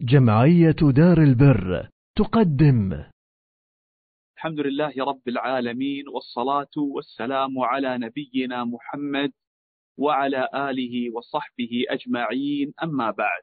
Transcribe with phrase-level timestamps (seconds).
[0.00, 3.04] جمعية دار البر تقدم.
[4.36, 9.32] الحمد لله رب العالمين والصلاة والسلام على نبينا محمد
[9.98, 12.72] وعلى آله وصحبه أجمعين.
[12.82, 13.42] أما بعد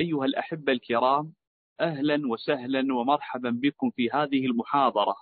[0.00, 1.32] أيها الأحبة الكرام
[1.80, 5.16] أهلا وسهلا ومرحبا بكم في هذه المحاضرة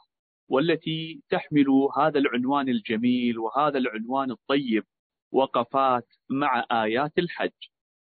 [0.49, 1.67] والتي تحمل
[1.99, 4.85] هذا العنوان الجميل وهذا العنوان الطيب
[5.33, 7.71] وقفات مع آيات الحج.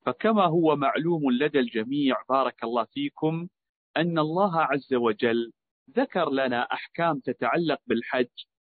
[0.05, 3.49] فكما هو معلوم لدى الجميع بارك الله فيكم
[3.97, 5.53] أن الله عز وجل
[5.91, 8.29] ذكر لنا أحكام تتعلق بالحج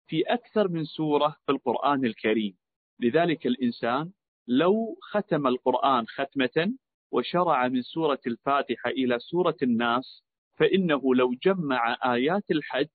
[0.08, 2.58] في أكثر من سورة في القرآن الكريم.
[3.00, 4.12] لذلك الإنسان
[4.48, 6.74] لو ختم القرآن ختمة
[7.12, 10.24] وشرع من سورة الفاتحة إلى سورة الناس
[10.60, 12.90] فإنه لو جمع آيات الحج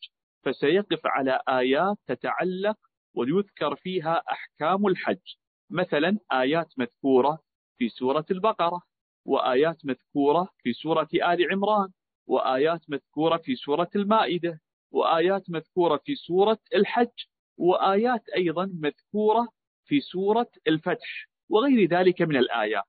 [0.44, 2.76] فسيقف على آيات تتعلق
[3.14, 5.36] ويذكر فيها أحكام الحج.
[5.70, 7.38] مثلا آيات مذكورة
[7.78, 8.82] في سورة البقرة
[9.24, 11.88] وآيات مذكورة في سورة آل عمران
[12.26, 14.60] وآيات مذكورة في سورة المائدة
[14.90, 17.26] وآيات مذكورة في سورة الحج
[17.58, 19.48] وآيات أيضا مذكورة
[19.84, 22.84] في سورة الفتح وغير ذلك من الآيات.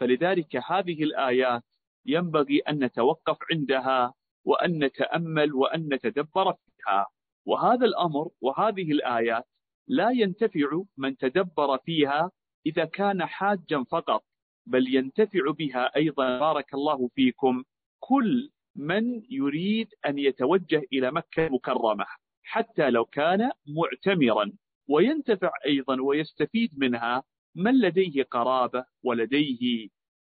[0.00, 1.62] فلذلك هذه الآيات
[2.06, 7.06] ينبغي أن نتوقف عندها وأن نتأمل وأن نتدبر فيها.
[7.46, 9.44] وهذا الأمر وهذه الآيات
[9.88, 12.30] لا ينتفع من تدبر فيها
[12.66, 14.24] إذا كان حاجا فقط.
[14.66, 16.38] بل ينتفع بها أيضا.
[16.38, 17.64] بارك الله فيكم.
[18.00, 22.04] كل من يريد أن يتوجه إلى مكة المكرمة
[22.42, 24.52] حتى لو كان معتمرا
[24.88, 27.22] وينتفع أيضا ويستفيد منها
[27.54, 29.88] من لديه قرابة ولديه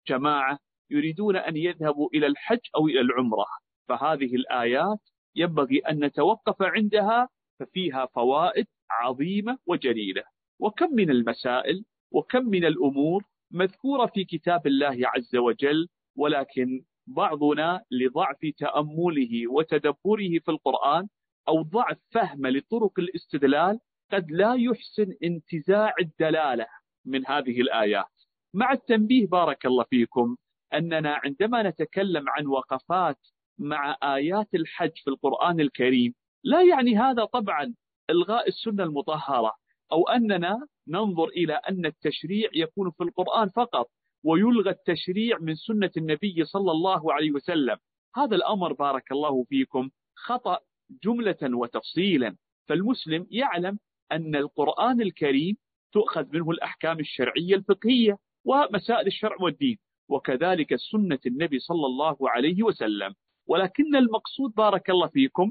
[0.08, 0.58] جماعة
[0.90, 3.46] يريدون أن يذهبوا إلى الحج أو إلى العمرة.
[3.88, 4.98] فهذه الآيات
[5.36, 7.28] ينبغي أن نتوقف عندها
[7.60, 10.22] ففيها فوائد عظيمة وجليلة.
[10.58, 18.38] وكم من المسائل وكم من الأمور مذكورة في كتاب الله عز وجل ولكن بعضنا لضعف
[18.58, 21.08] تأمله وتدبره في القرآن
[21.48, 23.80] أو ضعف فهم لطرق الاستدلال
[24.12, 26.66] قد لا يحسن انتزاع الدلالة
[27.04, 28.12] من هذه الآيات.
[28.54, 30.36] مع التنبيه بارك الله فيكم
[30.74, 33.18] أننا عندما نتكلم عن وقفات
[33.58, 36.14] مع آيات الحج في القرآن الكريم
[36.44, 37.74] لا يعني هذا طبعا
[38.10, 39.52] إلغاء السنة المطهرة
[39.92, 43.90] أو أننا ننظر إلى أن التشريع يكون في القرآن فقط
[44.24, 47.76] ويلغى التشريع من سنة النبي صلى الله عليه وسلم.
[48.16, 50.58] هذا الأمر بارك الله فيكم خطأ
[51.04, 52.36] جملة وتفصيلا.
[52.68, 53.78] فالمسلم يعلم
[54.12, 55.56] أن القرآن الكريم
[55.92, 63.14] تؤخذ منه الأحكام الشرعية الفقهية ومسائل الشرع والدين وكذلك سنة النبي صلى الله عليه وسلم.
[63.46, 65.50] ولكن المقصود بارك الله فيكم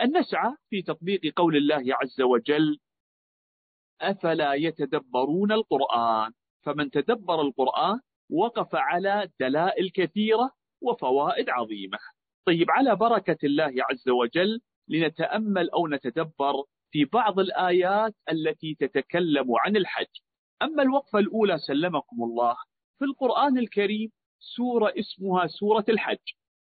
[0.00, 2.78] أن نسعى في تطبيق قول الله عز وجل
[4.10, 6.32] أفلا يتدبرون القرآن؟
[6.64, 8.00] فمن تدبر القرآن
[8.30, 10.50] وقف على دلائل كثيرة
[10.82, 11.98] وفوائد عظيمة.
[12.46, 16.54] طيب على بركة الله عز وجل لنتأمل أو نتدبر
[16.90, 20.06] في بعض الآيات التي تتكلم عن الحج.
[20.62, 22.56] أما الوقفة الأولى سلمكم الله
[22.98, 24.10] في القرآن الكريم
[24.40, 26.18] سورة اسمها سورة الحج.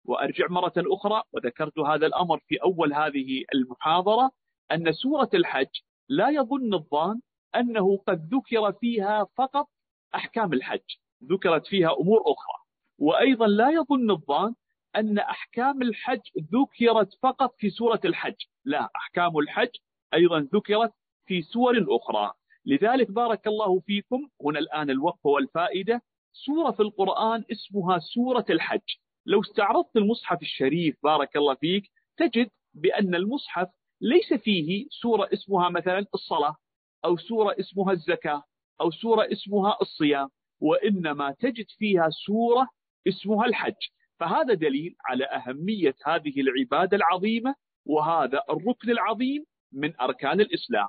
[0.05, 4.31] وأرجع مرة أخرى وذكرت هذا الأمر في أول هذه المحاضرة
[4.73, 5.69] أن سورة الحج
[6.09, 7.21] لا يظن الظان
[7.57, 9.69] أنه قد ذكر فيها فقط
[10.15, 12.61] أحكام الحج ذكرت فيها أمور أخرى.
[12.99, 14.55] وأيضا لا يظن الظان
[14.97, 18.35] أن أحكام الحج ذكرت فقط في سورة الحج.
[18.65, 19.77] لا أحكام الحج
[20.15, 20.93] أيضا ذكرت
[21.27, 22.33] في سور أخرى.
[22.67, 24.29] لذلك بارك الله فيكم.
[24.45, 26.03] هنا الآن الوقفة والفائدة.
[26.33, 28.97] سورة في القرآن اسمها سورة الحج.
[29.27, 33.69] لو استعرضت المصحف الشريف بارك الله فيك تجد بأن المصحف
[34.01, 36.57] ليس فيه سورة اسمها مثلا الصلاة.
[37.05, 38.43] أو سورة اسمها الزكاة
[38.81, 40.29] أو سورة اسمها الصيام
[40.61, 42.69] وإنما تجد فيها سورة
[43.09, 43.75] اسمها الحج.
[44.21, 47.55] فهذا دليل على أهمية هذه العبادة العظيمة
[47.87, 50.89] وهذا الركن العظيم من أركان الإسلام.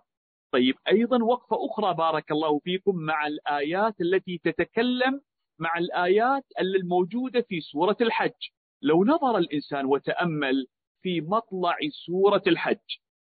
[0.51, 5.21] طيب أيضا وقفة أخرى بارك الله فيكم مع الآيات التي تتكلم
[5.59, 8.49] مع الآيات الموجودة في سورة الحج.
[8.81, 10.67] لو نظر الإنسان وتأمل
[11.01, 12.77] في مطلع سورة الحج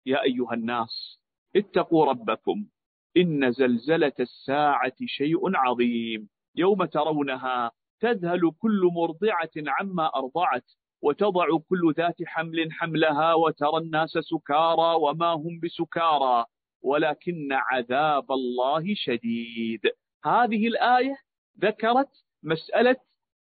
[0.07, 1.21] يا أيها الناس
[1.57, 2.67] اتقوا ربكم.
[3.17, 6.29] إن زلزلة الساعة شيء عظيم.
[6.57, 7.71] يوم ترونها
[8.01, 10.65] تذهل كل مرضعة عما أرضعت
[11.03, 16.45] وتضع كل ذات حمل حملها وترى الناس سكارى وما هم بسكارى
[16.83, 19.81] ولكن عذاب الله شديد.
[20.25, 21.17] هذه الآية
[21.61, 22.11] ذكرت
[22.43, 22.97] مسألة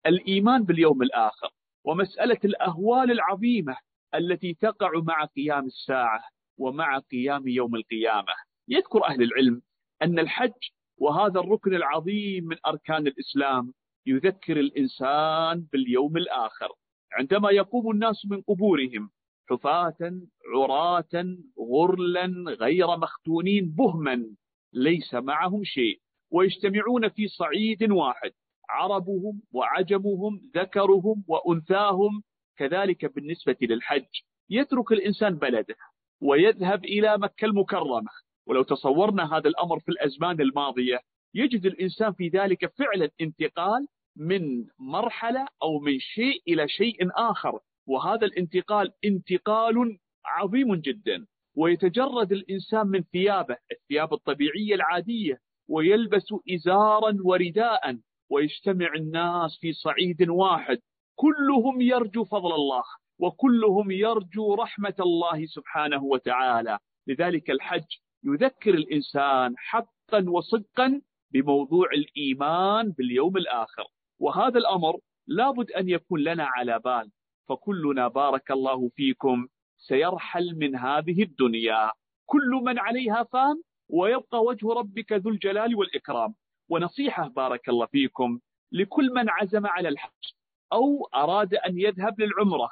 [0.07, 1.51] الإيمان باليوم الآخر
[1.85, 3.77] ومسألة الأهوال العظيمة
[4.15, 6.25] التي تقع مع قيام الساعة
[6.59, 8.48] ومع قيام يوم القيامة.
[8.69, 9.63] يذكر أهل العلم
[10.03, 10.53] أن الحج
[10.99, 13.73] وهذا الركن العظيم من أركان الإسلام
[14.07, 16.69] يذكر الإنسان باليوم الآخر.
[17.13, 19.11] عندما يقوم الناس من قبورهم
[19.51, 20.21] حفاة
[20.55, 21.37] عراة
[21.73, 24.27] غرلا غير مختونين بهما
[24.73, 26.01] ليس معهم شيء.
[26.31, 28.31] ويجتمعون في صعيد واحد
[28.71, 32.23] عربهم وعجمهم ذكرهم وأنثاهم
[32.57, 34.07] كذلك بالنسبة للحج.
[34.51, 35.77] يترك الإنسان بلده
[36.23, 38.11] ويذهب إلى مكة المكرمة.
[38.49, 41.01] ولو تصورنا هذا الأمر في الأزمان الماضية
[41.35, 43.87] يجد الإنسان في ذلك فعلا انتقال
[44.17, 52.87] من مرحلة أو من شيء إلى شيء آخر وهذا الانتقال انتقال عظيم جدا ويتجرد الإنسان
[52.87, 57.99] من ثيابه الثياب الطبيعية العادية ويلبس إزارا ورداء
[58.31, 60.79] ويجتمع الناس في صعيد واحد
[61.15, 62.83] كلهم يرجو فضل الله
[63.19, 66.79] وكلهم يرجو رحمة الله سبحانه وتعالى.
[67.07, 67.87] لذلك الحج
[68.25, 71.01] يذكر الإنسان حقا وصدقا
[71.33, 73.85] بموضوع الإيمان باليوم الآخر.
[74.19, 77.11] وهذا الأمر لابد أن يكون لنا على بال.
[77.49, 79.49] فكلنا بارك الله فيكم.
[79.79, 81.91] سيرحل من هذه الدنيا.
[82.27, 86.35] كل من عليها فان ويبقى وجه ربك ذو الجلال والإكرام.
[86.69, 88.41] ونصيحة بارك الله فيكم.
[88.73, 90.33] لكل من عزم على الحج
[90.73, 92.71] أو أراد أن يذهب للعمرة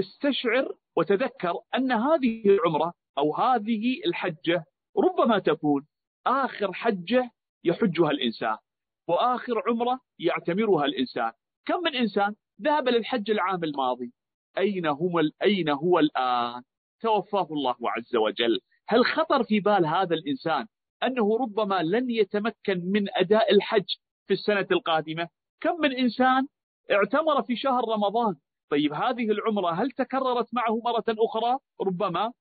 [0.00, 4.64] استشعر وتذكر أن هذه العمرة أو هذه الحجة
[4.96, 5.86] ربما تكون
[6.26, 7.30] آخر حجة
[7.64, 8.56] يحجها الإنسان
[9.08, 11.32] وآخر عمرة يعتمرها الإنسان.
[11.66, 14.12] كم من إنسان ذهب للحج العام الماضي؟
[14.58, 16.62] أين هو أين هو الآن؟
[17.00, 18.60] توفاه الله عز وجل.
[18.88, 20.66] هل خطر في بال هذا الإنسان
[21.02, 23.86] أنه ربما لن يتمكن من أداء الحج
[24.26, 25.28] في السنة القادمة؟
[25.60, 26.46] كم من إنسان
[26.92, 28.34] اعتمر في شهر رمضان؟
[28.70, 32.32] طيب هذه العمرة هل تكررت معه مرة أخرى؟ ربما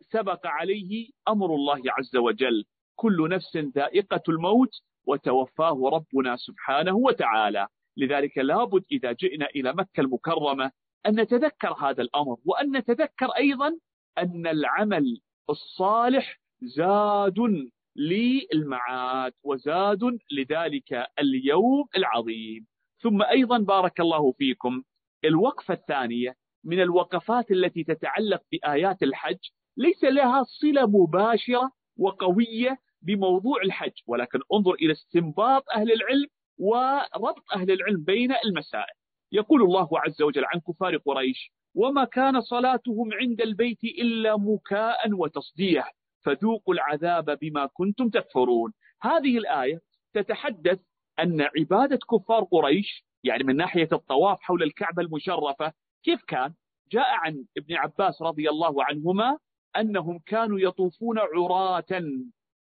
[0.00, 2.64] سبق عليه أمر الله عز وجل.
[2.96, 4.70] كل نفس ذائقة الموت
[5.06, 7.66] وتوفاه ربنا سبحانه وتعالى.
[7.96, 10.70] لذلك لابد إذا جئنا إلى مكة المكرمة
[11.06, 13.78] أن نتذكر هذا الأمر وأن نتذكر أيضا
[14.18, 15.20] أن العمل
[15.50, 22.66] الصالح زاد للمعاد وزاد لذلك اليوم العظيم.
[23.02, 24.82] ثم أيضا بارك الله فيكم
[25.24, 26.34] الوقفة الثانية
[26.64, 29.38] من الوقفات التي تتعلق بآيات الحج
[29.76, 33.92] ليس لها صلة مباشرة وقوية بموضوع الحج.
[34.06, 36.26] ولكن انظر إلى استنباط أهل العلم
[36.58, 38.94] وربط أهل العلم بين المسائل.
[39.32, 45.94] يقول الله عز وجل عن كفار قريش وما كان صلاتهم عند البيت إلا مكاء وتصديح
[46.24, 48.72] فذوقوا العذاب بما كنتم تكفرون.
[49.02, 49.80] هذه الآية
[50.14, 50.78] تتحدث
[51.20, 55.72] أن عبادة كفار قريش يعني من ناحية الطواف حول الكعبة المشرفة
[56.08, 56.54] كيف كان؟
[56.92, 59.38] جاء عن ابن عباس رضي الله عنهما
[59.76, 62.02] أنهم كانوا يطوفون عراة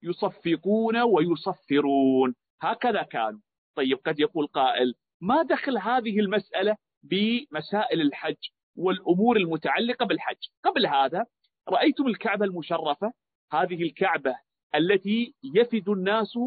[0.02, 2.34] يصفقون ويصفرون.
[2.60, 3.40] هكذا كانوا.
[3.76, 8.36] طيب قد يقول قائل ما دخل هذه المسألة بمسائل الحج
[8.76, 11.26] والأمور المتعلقة بالحج؟ قبل هذا
[11.68, 13.12] رأيتم الكعبة المشرفة؟
[13.52, 14.34] هذه الكعبة
[14.74, 16.38] التي يفد الناس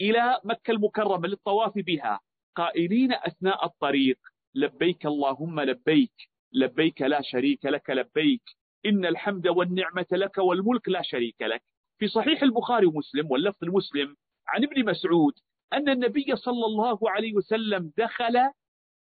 [0.00, 2.20] إلى مكة المكرمة للطواف بها.
[2.56, 4.18] قائلين أثناء الطريق
[4.54, 6.35] لبيك اللهم لبيك.
[6.52, 8.42] لبيك لا شريك لك لبيك.
[8.86, 11.62] إن الحمد والنعمة لك والملك لا شريك لك.
[11.98, 14.16] في صحيح البخاري ومسلم واللفظ المسلم
[14.48, 15.32] عن ابن مسعود
[15.72, 18.50] أن النبي صلى الله عليه وسلم دخل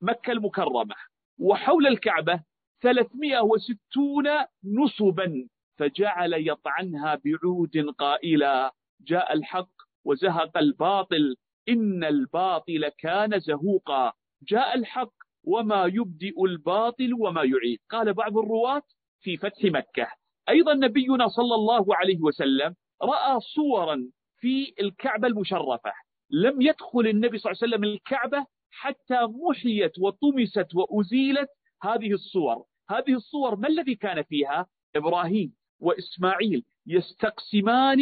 [0.03, 0.95] مكة المكرمة
[1.39, 2.43] وحول الكعبة
[2.83, 4.25] 360
[4.65, 9.71] نصبا فجعل يطعنها بعود قائلا جاء الحق
[10.05, 11.37] وزهق الباطل.
[11.69, 14.13] إن الباطل كان زهوقا.
[14.43, 15.13] جاء الحق
[15.49, 17.79] وما يبدئ الباطل وما يعيد.
[17.91, 18.83] قال بعض الرواة
[19.21, 20.09] في فتح مكة.
[20.49, 25.93] أيضا نبينا صلى الله عليه وسلم رأى صورا في الكعبة المشرفة.
[26.31, 31.49] لم يدخل النبي صلى الله عليه وسلم الكعبة حتى محيت وطمست وأزيلت
[31.83, 32.65] هذه الصور.
[32.91, 37.99] هذه الصور ما الذي كان فيها؟ إبراهيم وإسماعيل يستقسمان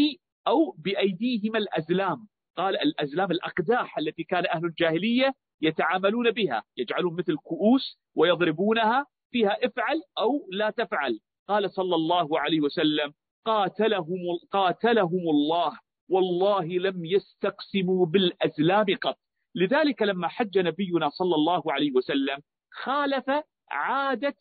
[0.47, 2.29] أو بأيديهما الأزلام.
[2.57, 10.03] قال الأزلام الأقداح التي كان أهل الجاهلية يتعاملون بها يجعلون مثل كؤوس ويضربونها فيها افعل
[10.19, 11.21] أو لا تفعل.
[11.49, 13.13] قال صلى الله عليه وسلم
[13.45, 14.19] قاتلهم,
[14.51, 19.19] قاتلهم الله والله لم يستقسموا بالأزلام قط.
[19.55, 22.39] لذلك لما حج نبينا صلى الله عليه وسلم
[22.73, 23.31] خالف
[23.71, 24.37] عادة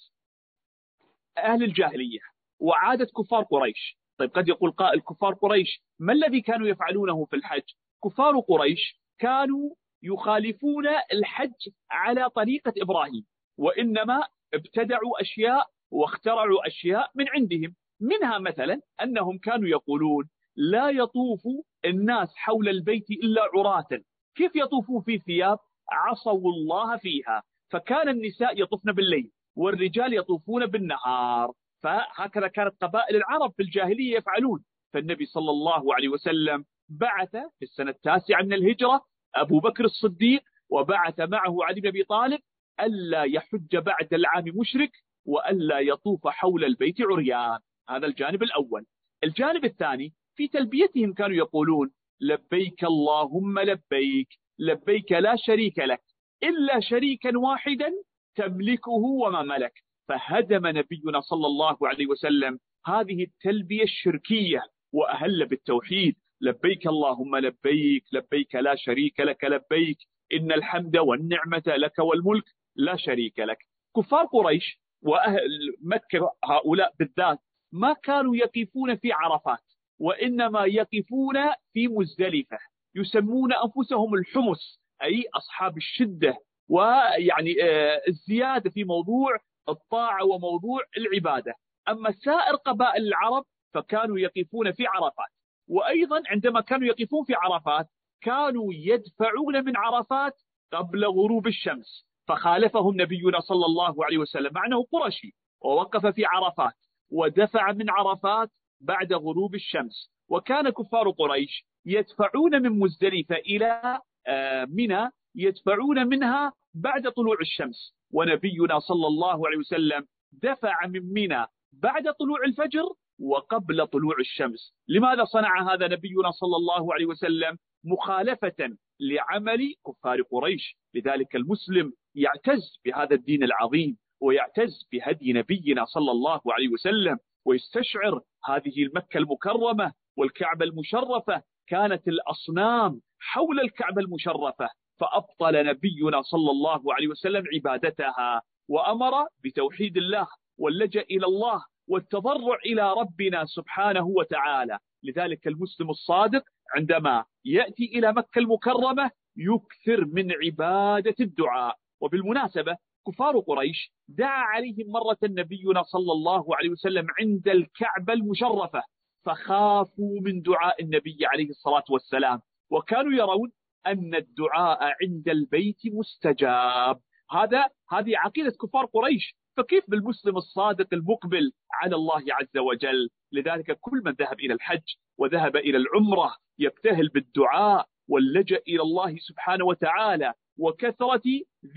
[1.37, 2.19] أهل الجاهلية
[2.59, 3.97] وعادة كفار قريش.
[4.17, 7.63] طيب قد يقول قائل كفار قريش ما الذي كانوا يفعلونه في الحج؟
[8.03, 9.75] كفار قريش كانوا
[10.05, 13.25] يخالفون الحج على طريقة إبراهيم
[13.57, 17.75] وإنما ابتدعوا أشياء واخترعوا أشياء من عندهم.
[18.01, 21.41] منها مثلا أنهم كانوا يقولون لا يطوف
[21.85, 23.87] الناس حول البيت إلا عراة.
[24.35, 25.57] كيف يطوفون في ثياب؟
[25.91, 27.43] عصوا الله فيها.
[27.69, 31.51] فكان النساء يطفن بالليل والرجال يطوفون بالنهار.
[31.83, 34.63] فهكذا كانت قبائل العرب في الجاهلية يفعلون.
[34.93, 39.01] فالنبي صلى الله عليه وسلم بعث في السنة التاسعة من الهجرة
[39.35, 42.39] أبو بكر الصديق وبعث معه علي بن أبي طالب
[42.79, 44.91] ألا يحج بعد العام مشرك
[45.25, 47.59] وألا يطوف حول البيت عريان.
[47.89, 48.85] هذا الجانب الأول.
[49.23, 54.27] الجانب الثاني في تلبيتهم كانوا يقولون لبيك اللهم لبيك
[54.59, 56.01] لبيك لا شريك لك
[56.43, 57.91] إلا شريكا واحدا
[58.35, 59.73] تملكه وما ملك.
[60.07, 64.63] فهدم نبينا صلى الله عليه وسلم هذه التلبية الشركية
[64.93, 66.15] وأهل بالتوحيد.
[66.41, 69.97] لبيك اللهم لبيك لبيك لا شريك لك لبيك
[70.33, 72.43] إن الحمد والنعمة لك والملك
[72.75, 73.57] لا شريك لك.
[73.97, 77.39] كفار قريش وأهل مكة هؤلاء بالذات
[77.71, 79.63] ما كانوا يقفون في عرفات
[79.99, 81.35] وإنما يقفون
[81.73, 82.57] في مزدلفة
[82.95, 86.37] يسمون أنفسهم الحمص أي أصحاب الشدة
[86.69, 89.29] ويعني آه، الزيادة في موضوع
[89.69, 91.53] الطاعة وموضوع العبادة.
[91.89, 95.29] أما سائر قبائل العرب فكانوا يقفون في عرفات.
[95.67, 97.87] وأيضا عندما كانوا يقفون في عرفات
[98.21, 100.33] كانوا يدفعون من عرفات
[100.73, 106.73] قبل غروب الشمس فخالفهم نبينا صلى الله عليه وسلم مع أنه قرشي ووقف في عرفات
[107.11, 108.49] ودفع من عرفات
[108.81, 110.11] بعد غروب الشمس.
[110.29, 117.95] وكان كفار قريش يدفعون من مزدلفة إلى آه، منى يدفعون منها بعد طلوع الشمس.
[118.13, 122.85] ونبينا صلى الله عليه وسلم دفع من منى بعد طلوع الفجر
[123.19, 124.73] وقبل طلوع الشمس.
[124.87, 132.79] لماذا صنع هذا نبينا صلى الله عليه وسلم مخالفة لعمل كفار قريش؟ لذلك المسلم يعتز
[132.85, 140.65] بهذا الدين العظيم ويعتز بهدي نبينا صلى الله عليه وسلم ويستشعر هذه المكة المكرمة والكعبة
[140.65, 144.69] المشرفة كانت الأصنام حول الكعبة المشرفة
[144.99, 149.11] فأبطل نبينا صلى الله عليه وسلم عبادتها وأمر
[149.43, 154.79] بتوحيد الله واللجأ إلى الله والتضرع إلى ربنا سبحانه وتعالى.
[155.03, 156.43] لذلك المسلم الصادق
[156.75, 161.75] عندما يأتي إلى مكة المكرمة يكثر من عبادة الدعاء.
[162.01, 162.77] وبالمناسبة
[163.07, 168.83] كفار قريش دعا عليهم مرة نبينا صلى الله عليه وسلم عند الكعبة المشرفة
[169.25, 172.39] فخافوا من دعاء النبي عليه الصلاة والسلام.
[172.69, 173.51] وكانوا يرون
[173.87, 176.99] أن الدعاء عند البيت مستجاب.
[177.31, 179.35] هذا هذه عقيدة كفار قريش.
[179.57, 184.83] فكيف بالمسلم الصادق المقبل على الله عز وجل؟ لذلك كل من ذهب إلى الحج
[185.17, 191.21] وذهب إلى العمرة يبتهل بالدعاء واللجأ إلى الله سبحانه وتعالى وكثرة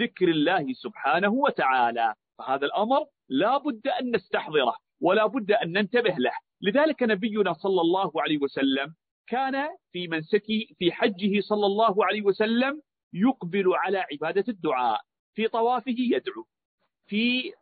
[0.01, 2.15] ذكر الله سبحانه وتعالى.
[2.39, 6.33] فهذا الأمر لا بد أن نستحضره ولا بد أن ننتبه له.
[6.63, 8.95] لذلك نبينا صلى الله عليه وسلم
[9.27, 12.83] كان في منسكه في حجه صلى الله عليه وسلم
[13.13, 15.01] يقبل على عبادة الدعاء
[15.35, 16.47] في طوافه يدعو
[17.07, 17.53] في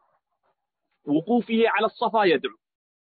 [1.07, 2.57] وقوفه على الصفا يدعو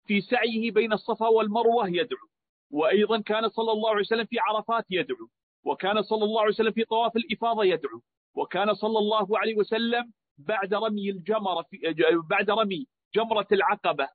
[0.07, 2.27] في سعيه بين الصفا والمروة يدعو
[2.71, 5.27] وأيضا كان صلى الله عليه وسلم في عرفات يدعو
[5.65, 8.01] وكان صلى الله عليه وسلم في طواف الإفاضة يدعو
[8.35, 11.65] وكان صلى الله عليه وسلم بعد رمي الجمرة
[12.29, 14.07] بعد رمي جمرة العقبة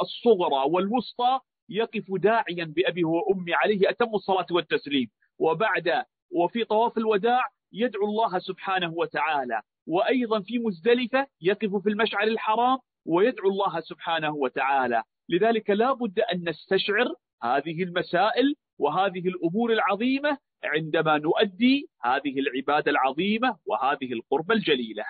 [0.00, 7.40] الصغرى والوسطى يقف داعيا بأبيه وأمي عليه أتم الصلاة والتسليم وبعد وفي طواف الوداع
[7.72, 15.02] يدعو الله سبحانه وتعالى وأيضا في مزدلفة يقف في المشعر الحرام ويدعو الله سبحانه وتعالى.
[15.28, 23.56] لذلك لا بد أن نستشعر هذه المسائل وهذه الأمور العظيمة عندما نؤدي هذه العبادة العظيمة
[23.66, 25.04] وهذه القربة الجليلة.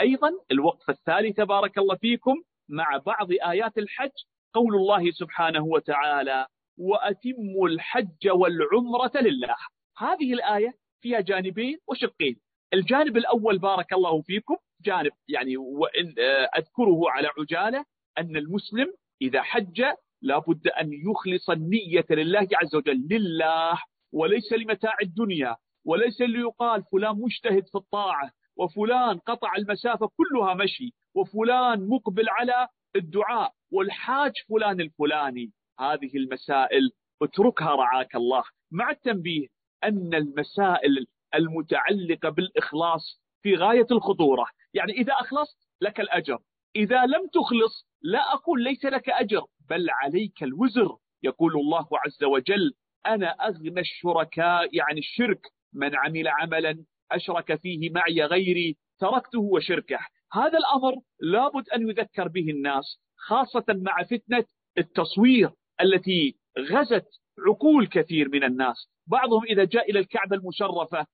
[0.00, 4.10] أيضا الوقفة الثالثة بارك الله فيكم مع بعض آيات الحج
[4.54, 6.46] قول الله سبحانه وتعالى
[6.78, 9.56] وأتموا الحج والعمرة لله.
[9.98, 12.40] هذه الآية فيها جانبين وشقين.
[12.74, 16.14] الجانب الأول بارك الله فيكم جانب يعني وإن
[16.56, 17.84] أذكره على عجالة
[18.18, 19.82] أن المسلم إذا حج
[20.22, 23.82] لابد أن يخلص النية لله عز وجل لله
[24.12, 31.88] وليس لمتاع الدنيا وليس ليقال فلان مجتهد في الطاعة وفلان قطع المسافة كلها مشي وفلان
[31.88, 35.52] مقبل على الدعاء والحاج فلان الفلاني.
[35.80, 36.90] هذه المسائل
[37.22, 38.42] اتركها رعاك الله.
[38.70, 39.46] مع التنبيه
[39.84, 44.46] أن المسائل المتعلقة بالإخلاص في غاية الخطورة.
[44.74, 46.38] يعني إذا أخلصت لك الأجر.
[46.76, 52.72] إذا لم تخلص لا أقول ليس لك أجر بل عليك الوزر يقول الله عز وجل.
[53.06, 55.40] أنا أغنى الشركاء يعني الشرك.
[55.72, 59.98] من عمل عملا أشرك فيه معي غيري تركته وشركه.
[60.32, 64.44] هذا الأمر لابد أن يذكر به الناس خاصة مع فتنة
[64.78, 65.50] التصوير
[65.80, 67.06] التي غزت
[67.46, 68.88] عقول كثير من الناس.
[69.06, 71.06] بعضهم إذا جاء إلى الكعبة المشرفة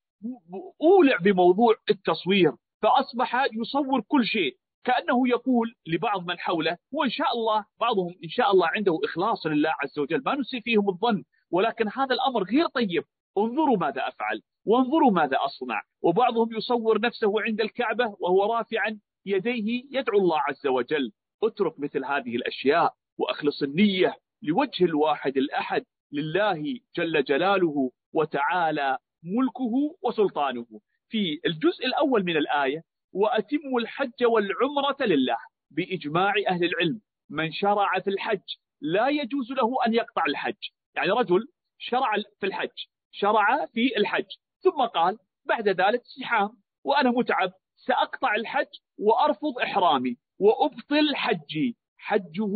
[0.83, 2.53] أولع بموضوع التصوير.
[2.83, 8.29] فأصبح يصور كل شيء كأنه يقول لبعض من حوله هو إن شاء الله بعضهم إن
[8.29, 10.23] شاء الله عنده إخلاص لله عز وجل.
[10.27, 13.05] ما نسي فيهم الظن ولكن هذا الأمر غير طيب.
[13.39, 15.83] انظروا ماذا أفعل وانظروا ماذا أصنع.
[16.03, 21.13] وبعضهم يصور نفسه عند الكعبة وهو رافعا يديه يدعو الله عز وجل.
[21.43, 30.67] اترك مثل هذه الأشياء وأخلص النية لوجه الواحد الأحد لله جل جلاله وتعالى ملكه وسلطانه.
[31.09, 32.83] في الجزء الأول من الآية
[33.13, 35.37] وأتم الحج والعمرة لله
[35.71, 37.01] بإجماع أهل العلم.
[37.31, 38.43] من شرع في الحج
[38.81, 40.57] لا يجوز له أن يقطع الحج.
[40.95, 41.49] يعني رجل
[41.79, 42.71] شرع في الحج
[43.13, 44.27] شرع في الحج
[44.61, 46.51] ثم قال بعد ذلك سحام
[46.85, 48.67] وأنا متعب سأقطع الحج
[48.99, 51.77] وأرفض إحرامي وأبطل حجي.
[51.99, 52.53] حجه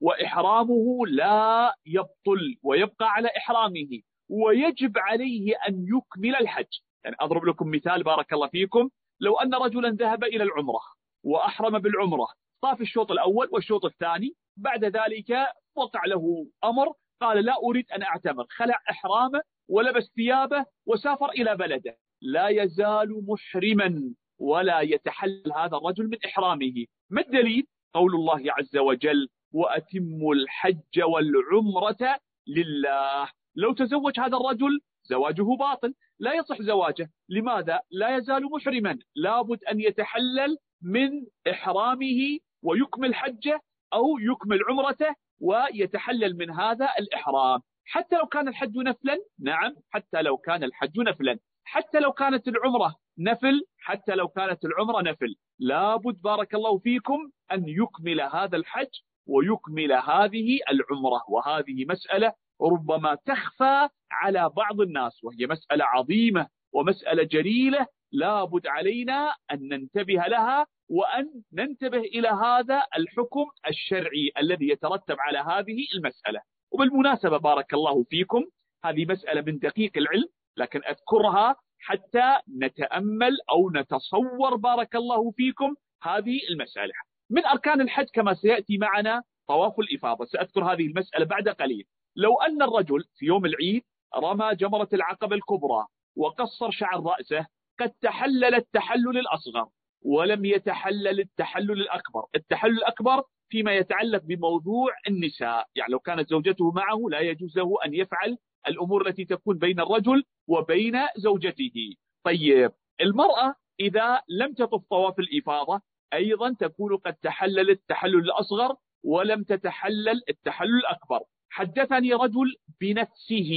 [0.00, 6.78] وإحرامه لا يبطل ويبقى على إحرامه ويجب عليه أن يكمل الحج.
[7.04, 8.90] يعني أضرب لكم مثال بارك الله فيكم.
[9.20, 10.80] لو أن رجلا ذهب إلى العمرة
[11.24, 12.26] وأحرم بالعمرة
[12.62, 18.46] طاف الشوط الأول والشوط الثاني بعد ذلك وقع له أمر قال لا أريد أن أعتمر.
[18.50, 21.96] خلع إحرامه ولبس ثيابه وسافر إلى بلده.
[22.22, 26.86] لا يزال محرما ولا يتحلل هذا الرجل من إحرامه.
[27.10, 33.28] ما الدليل؟ قول الله عز وجل وأتم الحج والعمرة لله.
[33.56, 35.94] لو تزوج هذا الرجل زواجه باطل.
[36.18, 37.10] لا يصح زواجه.
[37.28, 38.98] لماذا؟ لا يزال محرما.
[39.14, 41.10] لابد أن يتحلل من
[41.50, 43.60] إحرامه ويكمل حجه
[43.92, 47.60] أو يكمل عمرته ويتحلل من هذا الإحرام.
[47.84, 49.74] حتى لو كان الحج نفلا نعم.
[49.90, 51.38] حتى لو كان الحج نفلا.
[51.64, 55.34] حتى لو كانت العمرة نفل حتى لو كانت العمرة نفل.
[55.58, 61.22] لابد بارك الله فيكم أن يكمل هذا الحج ويكمل هذه العمرة.
[61.28, 69.68] وهذه مسألة ربما تخفى على بعض الناس وهي مسألة عظيمة ومسألة جليلة لابد علينا أن
[69.68, 76.40] ننتبه لها وأن ننتبه إلى هذا الحكم الشرعي الذي يترتب على هذه المسألة.
[76.72, 78.44] وبالمناسبة بارك الله فيكم
[78.84, 86.40] هذه مسألة من دقيق العلم لكن أذكرها حتى نتأمل أو نتصور بارك الله فيكم هذه
[86.50, 86.92] المسألة.
[87.30, 90.24] من أركان الحج كما سيأتي معنا طواف الإفاضة.
[90.24, 91.84] سأذكر هذه المسألة بعد قليل.
[92.16, 93.82] لو أن الرجل في يوم العيد
[94.16, 97.46] رمى جمرة العقبة الكبرى وقصر شعر رأسه
[97.80, 99.68] قد تحلل التحلل الأصغر
[100.02, 102.24] ولم يتحلل التحلل الأكبر.
[102.34, 105.66] التحلل الأكبر فيما يتعلق بموضوع النساء.
[105.74, 110.24] يعني لو كانت زوجته معه لا يجوز له أن يفعل الأمور التي تكون بين الرجل
[110.48, 111.94] وبين زوجته.
[112.24, 115.80] طيب المرأة إذا لم تطف طواف الإفاضة
[116.12, 121.20] أيضا تكون قد تحلل التحلل الأصغر ولم تتحلل التحلل الأكبر.
[121.50, 123.50] حدثني رجل بنفسه.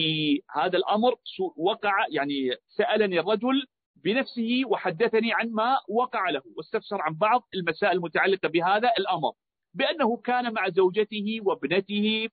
[0.56, 1.16] هذا الأمر
[1.58, 8.48] وقع يعني سألني الرجل بنفسه وحدثني عن ما وقع له واستفسر عن بعض المسائل المتعلقة
[8.50, 9.32] بهذا الأمر
[9.74, 12.30] بأنه كان مع زوجته وابنته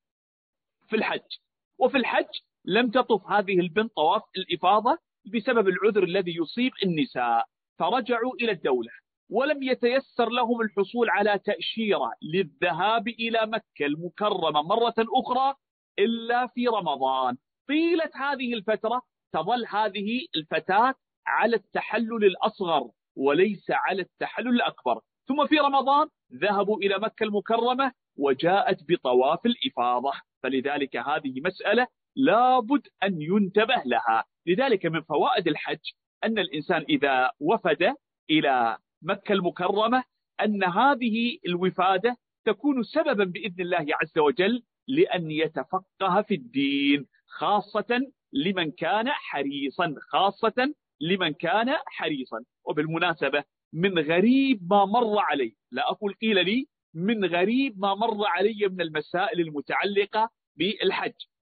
[0.88, 1.30] في الحج.
[1.78, 2.28] وفي الحج
[2.64, 4.98] لم تطف هذه البنت طواف الإفاضة
[5.34, 7.44] بسبب العذر الذي يصيب النساء
[7.78, 8.90] فرجعوا إلى الدولة.
[9.30, 15.54] ولم يتيسر لهم الحصول على تأشيرة للذهاب إلى مكة المكرمة مرة أخرى
[15.98, 17.36] إلا في رمضان.
[17.68, 20.94] طيلة هذه الفترة تظل هذه الفتاة
[21.26, 25.00] على التحلل الأصغر وليس على التحلل الأكبر.
[25.28, 30.12] ثم في رمضان ذهبوا إلى مكة المكرمة وجاءت بطواف الإفاضة.
[30.42, 34.24] فلذلك هذه مسألة لابد أن ينتبه لها.
[34.46, 35.90] لذلك من فوائد الحج
[36.24, 37.94] أن الإنسان إذا وفد
[38.30, 40.04] إلى مكة المكرمة
[40.44, 48.00] أن هذه الوفادة تكون سببا بإذن الله عز وجل لأن يتفقه في الدين خاصة
[48.32, 52.44] لمن كان حريصا خاصة لمن كان حريصا.
[52.64, 55.56] وبالمناسبة من غريب ما مر علي.
[55.70, 61.14] لا أقول قيل لي من غريب ما مر علي من المسائل المتعلقة بالحج.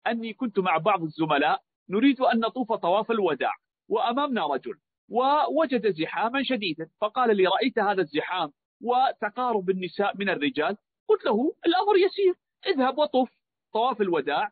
[0.07, 3.53] أني كنت مع بعض الزملاء نريد أن نطوف طواف الوداع
[3.89, 4.73] وأمامنا رجل.
[5.09, 6.89] ووجد زحاما شديدا.
[7.01, 10.77] فقال لي رأيت هذا الزحام وتقارب النساء من الرجال.
[11.07, 12.33] قلت له الأمر يسير.
[12.67, 13.29] اذهب وطف
[13.73, 14.49] طواف الوداع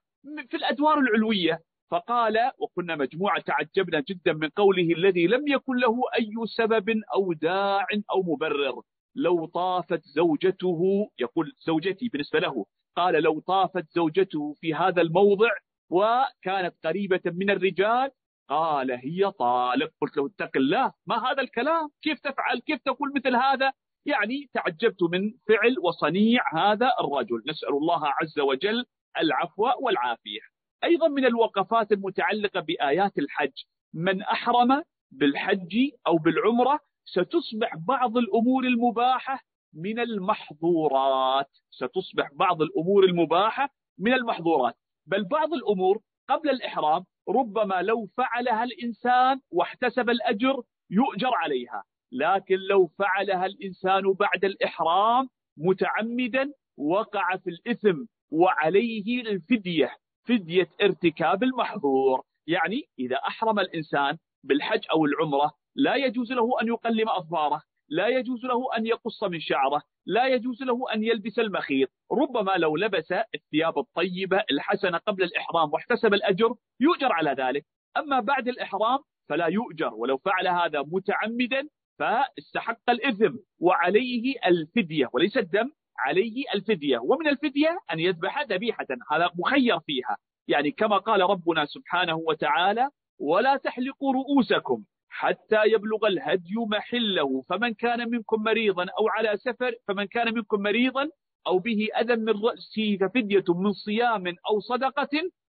[0.50, 1.60] في الأدوار العلوية.
[1.92, 7.88] فقال وكنا مجموعة تعجبنا جدا من قوله الذي لم يكن له أي سبب أو داع
[8.12, 8.82] أو مبرر.
[9.16, 15.50] لو طافت زوجته يقول زوجتي بالنسبة له قال لو طافت زوجته في هذا الموضع
[15.90, 18.12] وكانت قريبة من الرجال
[18.52, 19.92] قال هي طالق.
[20.02, 23.72] قلت له اتق الله ما هذا الكلام؟ كيف تفعل؟ كيف تقول مثل هذا؟
[24.06, 27.44] يعني تعجبت من فعل وصنيع هذا الرجل.
[27.48, 28.86] نسأل الله عز وجل
[29.18, 30.40] العفو والعافية.
[30.84, 33.54] أيضا من الوقفات المتعلقة بآيات الحج.
[33.94, 35.76] من أحرم بالحج
[36.08, 39.40] أو بالعمرة ستصبح بعض الأمور المباحة
[39.74, 41.50] من المحظورات.
[41.70, 44.76] ستصبح بعض الأمور المباحة من المحظورات.
[45.06, 51.84] بل بعض الأمور قبل الإحرام ربما لو فعلها الإنسان واحتسب الأجر يؤجر عليها.
[52.12, 57.98] لكن لو فعلها الإنسان بعد الإحرام متعمدا وقع في الإثم
[58.32, 59.92] وعليه الفدية
[60.28, 62.22] فدية ارتكاب المحظور.
[62.48, 67.62] يعني إذا أحرم الإنسان بالحج أو العمرة لا يجوز له أن يقلم أظفاره.
[67.92, 71.90] لا يجوز له أن يقص من شعره لا يجوز له أن يلبس المخيط.
[72.12, 77.66] ربما لو لبس الثياب الطيبة الحسنة قبل الإحرام واحتسب الأجر يؤجر على ذلك.
[77.98, 79.00] أما بعد الإحرام
[79.30, 81.68] فلا يؤجر ولو فعل هذا متعمدا
[82.00, 86.98] فاستحق الإثم وعليه الفدية وليس الدم عليه الفدية.
[86.98, 90.18] ومن الفدية أن يذبح ذبيحة هذا مخير فيها.
[90.48, 97.42] يعني كما قال ربنا سبحانه وتعالى ولا تحلقوا رؤوسكم حتى يبلغ الهدي محله.
[97.50, 101.10] فمن كان منكم مريضا أو على سفر فمن كان منكم مريضا
[101.48, 105.10] أو به أذى من رأسه ففدية من صيام أو صدقة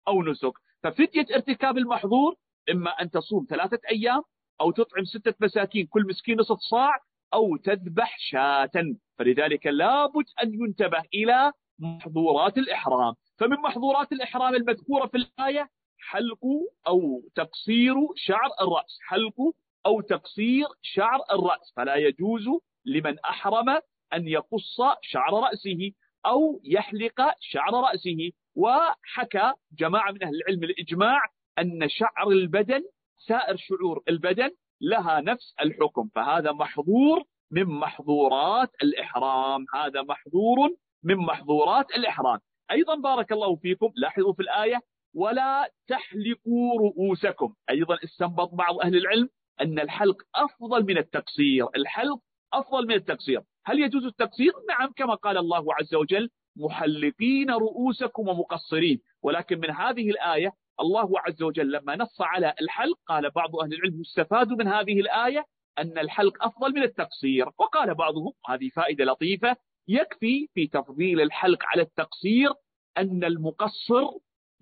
[0.08, 0.54] أو نسك.
[0.84, 2.36] ففدية ارتكاب المحظور
[2.72, 4.22] إما أن تصوم ثلاثة أيام
[4.62, 7.00] أو تطعم ستة مساكين كل مسكين نصف صاع
[7.34, 8.96] أو تذبح شاة.
[9.18, 13.14] فلذلك لابد أن ينتبه إلى محظورات الإحرام.
[13.40, 16.46] فمن محظورات الإحرام المذكورة في الآية حلق
[16.88, 18.98] أو تقصير شعر الرأس.
[19.02, 19.54] حلق
[19.86, 21.74] أو تقصير شعر الرأس.
[21.76, 22.48] فلا يجوز
[22.86, 23.70] لمن أحرم
[24.14, 25.92] أن يقص شعر رأسه
[26.26, 28.32] أو يحلق شعر رأسه.
[28.56, 31.20] وحكى جماعة من أهل العلم الإجماع
[31.60, 32.84] أن شعر البدن
[33.28, 34.50] سائر شعور البدن
[34.82, 36.10] لها نفس الحكم.
[36.16, 39.66] فهذا محظور من محظورات الإحرام.
[39.76, 40.58] هذا محظور
[41.04, 42.40] من محظورات الإحرام.
[42.72, 43.92] أيضا بارك الله فيكم.
[43.96, 44.82] لاحظوا في الآية
[45.18, 47.54] ولا تحلقوا رؤوسكم.
[47.70, 49.30] أيضا استنبط بعض أهل العلم
[49.62, 51.68] أن الحلق أفضل من التقصير.
[51.76, 52.20] الحلق
[52.54, 53.42] أفضل من التقصير.
[53.66, 60.10] هل يجوز التقصير؟ نعم كما قال الله عز وجل محلقين رؤوسكم ومقصرين ولكن من هذه
[60.10, 65.00] الآية الله عز وجل لما نص على الحلق قال بعض أهل العلم يستفاد من هذه
[65.00, 65.46] الآية
[65.80, 67.46] أن الحلق أفضل من التقصير.
[67.60, 69.56] وقال بعضهم هذه فائدة لطيفة
[69.88, 72.50] يكفي في تفضيل الحلق على التقصير
[72.98, 74.04] أن المقصر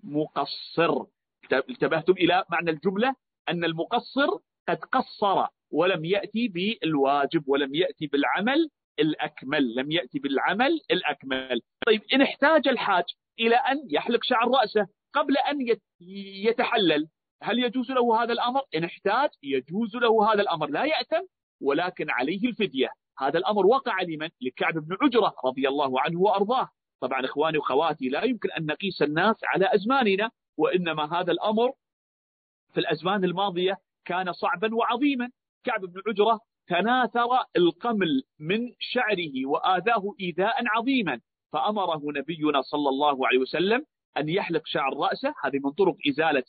[0.06, 1.04] مقصر.
[1.52, 3.14] انتبهتم إلى معنى الجملة؟
[3.48, 4.28] أن المقصر
[4.68, 11.60] قد قصر ولم يأتي بالواجب ولم يأتي بالعمل الأكمل لم يأتي بالعمل الأكمل.
[11.86, 13.04] طيب إن احتاج الحاج
[13.40, 15.76] إلى أن يحلق شعر رأسه قبل أن
[16.46, 17.08] يتحلل
[17.42, 20.70] هل يجوز له هذا الأمر؟ إن احتاج يجوز له هذا الأمر.
[20.70, 21.26] لا يأتم
[21.60, 22.90] ولكن عليه الفدية.
[23.18, 26.68] هذا الأمر وقع لمن؟ لكعب بن عجرة رضي الله عنه وأرضاه.
[27.00, 31.72] طبعا إخواني وخواتي لا يمكن أن نقيس الناس على أزماننا وإنما هذا الأمر
[32.74, 35.30] في الأزمان الماضية كان صعبا وعظيما.
[35.64, 41.20] كعب بن عجرة تناثر القمل من شعره وآذاه إيذاء عظيما
[41.52, 43.84] فأمره نبينا صلى الله عليه وسلم
[44.18, 45.34] أن يحلق شعر رأسه.
[45.44, 46.44] هذه من طرق إزالة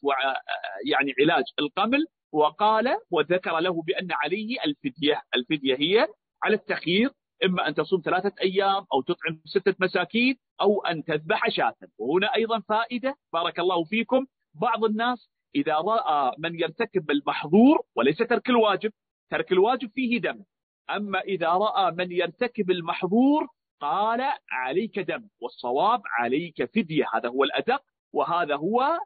[0.91, 2.05] يعني علاج القمل.
[2.31, 6.07] وقال وذكر له بأن عليه الفدية الفدية هي
[6.43, 7.09] على التخيير
[7.45, 11.75] إما أن تصوم ثلاثة أيام أو تطعم ستة مساكين أو أن تذبح شاة.
[11.97, 14.25] وهنا أيضا فائدة بارك الله فيكم.
[14.61, 18.91] بعض الناس إذا رأى من يرتكب المحظور وليس ترك الواجب
[19.29, 20.43] ترك الواجب فيه دم.
[20.89, 23.47] أما إذا رأى من يرتكب المحظور
[23.81, 24.21] قال
[24.51, 27.05] عليك دم والصواب عليك فدية.
[27.13, 27.81] هذا هو الأدق
[28.13, 28.99] وهذا هو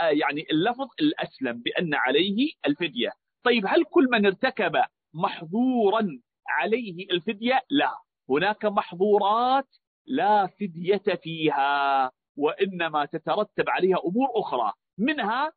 [0.00, 3.10] يعني اللفظ الأسلم بأن عليه الفدية.
[3.44, 4.82] طيب هل كل من ارتكب
[5.14, 6.08] محظورا
[6.48, 7.94] عليه الفدية؟ لا.
[8.30, 9.68] هناك محظورات
[10.06, 15.52] لا فدية فيها وإنما تترتب عليها أمور أخرى منها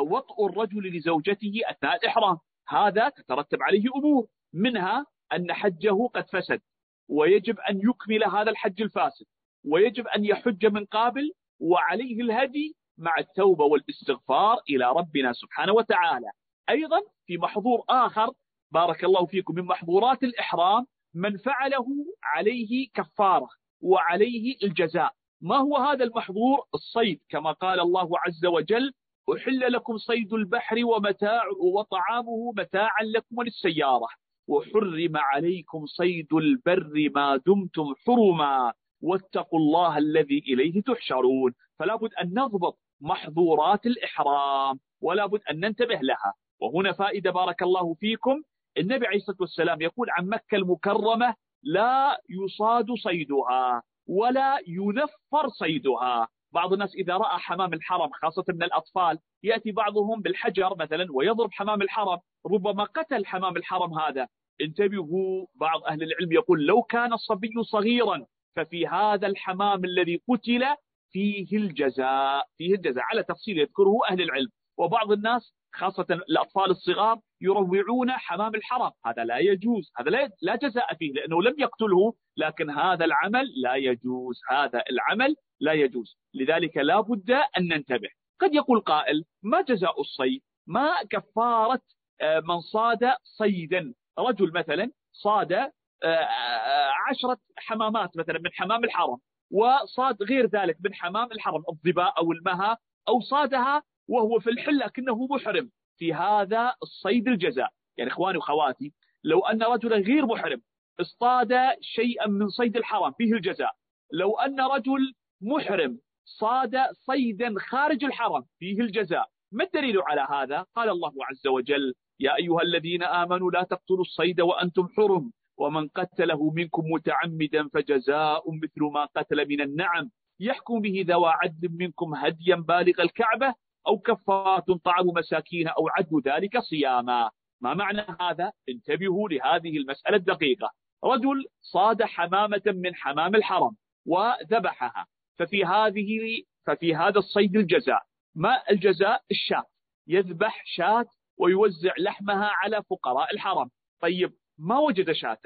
[0.00, 2.38] وطء الرجل لزوجته أثناء الإحرام.
[2.68, 6.60] هذا تترتب عليه أمور منها أن حجه قد فسد
[7.08, 9.26] ويجب أن يكمل هذا الحج الفاسد
[9.64, 16.30] ويجب أن يحج من قابل وعليه الهدي مع التوبة والإستغفار إلى ربنا سبحانه وتعالى.
[16.68, 18.30] أيضا في محظور آخر
[18.72, 21.86] بارك الله فيكم من محظورات الإحرام من فعله
[22.24, 23.48] عليه كفارة
[23.80, 25.12] وعليه الجزاء.
[25.40, 27.20] ما هو هذا المحظور؟ الصيد.
[27.28, 28.92] كما قال الله عز وجل
[29.36, 31.42] أحل لكم صيد البحر ومتاع
[31.74, 34.06] وطعامه متاعا لكم وللسيارة.
[34.48, 38.72] وحرم عليكم صيد البر ما دمتم حرما.
[39.02, 41.54] واتقوا الله الذي إليه تحشرون.
[41.78, 46.34] فلا بد أن نضبط محظورات الإحرام ولا بد أن ننتبه لها.
[46.60, 48.42] وهنا فائدة بارك الله فيكم.
[48.78, 56.28] النبي عليه الصلاة والسلام يقول عن مكة المكرمة لا يصاد صيدها ولا ينفر صيدها.
[56.52, 61.82] بعض الناس إذا رأى حمام الحرم خاصة من الأطفال يأتي بعضهم بالحجر مثلا ويضرب حمام
[61.82, 64.28] الحرم ربما قتل حمام الحرم هذا.
[64.60, 70.64] انتبهوا بعض أهل العلم يقول لو كان الصبي صغيرا ففي هذا الحمام الذي قتل
[71.12, 73.04] فيه الجزاء فيه الجزاء.
[73.04, 74.48] على تفصيل يذكره أهل العلم.
[74.78, 79.92] وبعض الناس خاصة الأطفال الصغار يروعون حمام الحرم هذا لا يجوز.
[79.96, 80.10] هذا
[80.42, 84.40] لا, جزاء فيه لأنه لم يقتله لكن هذا العمل لا يجوز.
[84.50, 86.18] هذا العمل لا يجوز.
[86.34, 88.08] لذلك لا بد أن ننتبه.
[88.40, 91.80] قد يقول قائل ما جزاء الصيد؟ ما كفارة
[92.20, 95.72] آه، من صاد صيدا؟ رجل مثلا صاد آه،
[96.06, 99.18] آه، عشرة حمامات مثلا من حمام الحرم
[99.50, 105.26] وصاد غير ذلك من حمام الحرم الظباء أو المها أو صادها وهو في الحل لكنه
[105.30, 105.70] محرم.
[106.00, 107.68] في هذا الصيد الجزاء.
[107.96, 108.92] يعني إخواني وخواتي
[109.24, 110.60] لو أن رجلا غير محرم
[111.00, 113.72] اصطاد شيئا من صيد الحرم فيه الجزاء.
[114.12, 119.26] لو أن رجل محرم صاد صيدا خارج الحرم فيه الجزاء.
[119.52, 124.40] ما الدليل على هذا؟ قال الله عز وجل يا أيها الذين آمنوا لا تقتلوا الصيد
[124.40, 130.10] وأنتم حرم ومن قتله منكم متعمدا فجزاء مثل ما قتل من النعم.
[130.40, 133.54] يحكم به ذوى عدل منكم هديا بالغ الكعبة
[133.86, 137.30] أو كفارة طعام مساكين أو عد ذلك صياما.
[137.60, 140.70] ما معنى هذا؟ انتبهوا لهذه المسألة الدقيقة.
[141.04, 145.06] رجل صاد حمامة من حمام الحرم وذبحها.
[145.38, 148.02] ففي هذه ففي هذا الصيد الجزاء.
[148.34, 149.64] ما الجزاء؟ الشاة.
[150.06, 151.06] يذبح شاة
[151.38, 153.70] ويوزع لحمها على فقراء الحرم.
[154.00, 155.40] طيب ما وجد شاة؟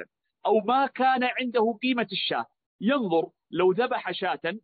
[0.47, 2.47] أو ما كان عنده قيمة الشاة؟
[2.81, 4.59] ينظر لو ذبح شاة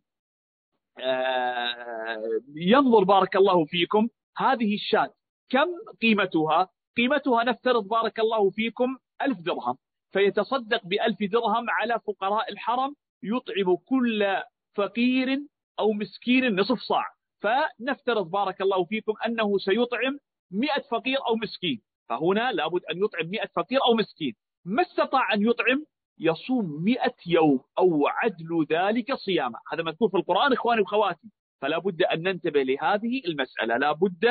[2.55, 4.09] ينظر بارك الله فيكم.
[4.37, 5.13] هذه الشاة
[5.49, 5.67] كم
[6.01, 9.77] قيمتها؟ قيمتها نفترض بارك الله فيكم ألف درهم.
[10.11, 14.41] فيتصدق بألف درهم على فقراء الحرم يطعم كل
[14.75, 15.39] فقير
[15.79, 17.05] أو مسكين نصف صاع.
[17.41, 20.19] فنفترض بارك الله فيكم أنه سيطعم
[20.51, 21.81] مئة فقير أو مسكين.
[22.09, 24.33] فهنا لابد أن يطعم مئة فقير أو مسكين.
[24.65, 25.85] ما استطاع أن يطعم
[26.21, 29.59] يصوم مئة يوم أو عدل ذلك صياما.
[29.73, 31.27] هذا مذكور في القرآن إخواني وخواتي
[31.61, 33.77] فلا بد أن ننتبه لهذه المسألة.
[33.77, 34.25] لا بد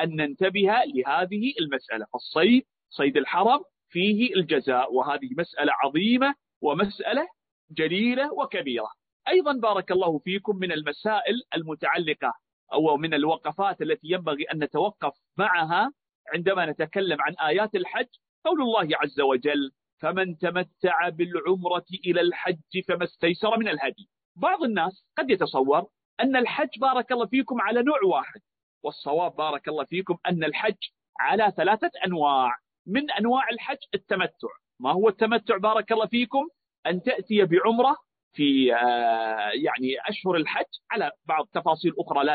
[0.00, 2.06] أن ننتبه لهذه المسألة.
[2.12, 4.94] فالصيد صيد الحرم فيه الجزاء.
[4.94, 7.28] وهذه مسألة عظيمة ومسألة
[7.70, 8.88] جليلة وكبيرة.
[9.28, 12.32] أيضا بارك الله فيكم من المسائل المتعلقة
[12.72, 15.92] أو من الوقفات التي ينبغي أن نتوقف معها
[16.34, 18.06] عندما نتكلم عن آيات الحج.
[18.44, 24.08] قول الله عز وجل فمن تمتع بالعمرة إلى الحج فما استيسر من الهدي.
[24.36, 25.86] بعض الناس قد يتصور
[26.20, 28.40] أن الحج بارك الله فيكم على نوع واحد
[28.82, 30.76] والصواب بارك الله فيكم أن الحج
[31.20, 32.56] على ثلاثة أنواع.
[32.86, 34.48] من أنواع الحج التمتع.
[34.80, 36.48] ما هو التمتع بارك الله فيكم؟
[36.86, 37.96] أن تأتي بعمرة
[38.32, 40.64] في آه، يعني أشهر الحج.
[40.90, 42.34] على بعض تفاصيل أخرى لا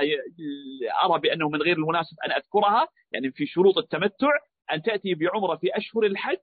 [1.05, 4.31] أرى بأنه من غير المناسب أن أذكرها يعني في شروط التمتع.
[4.73, 6.37] أن تأتي بعمرة في أشهر الحج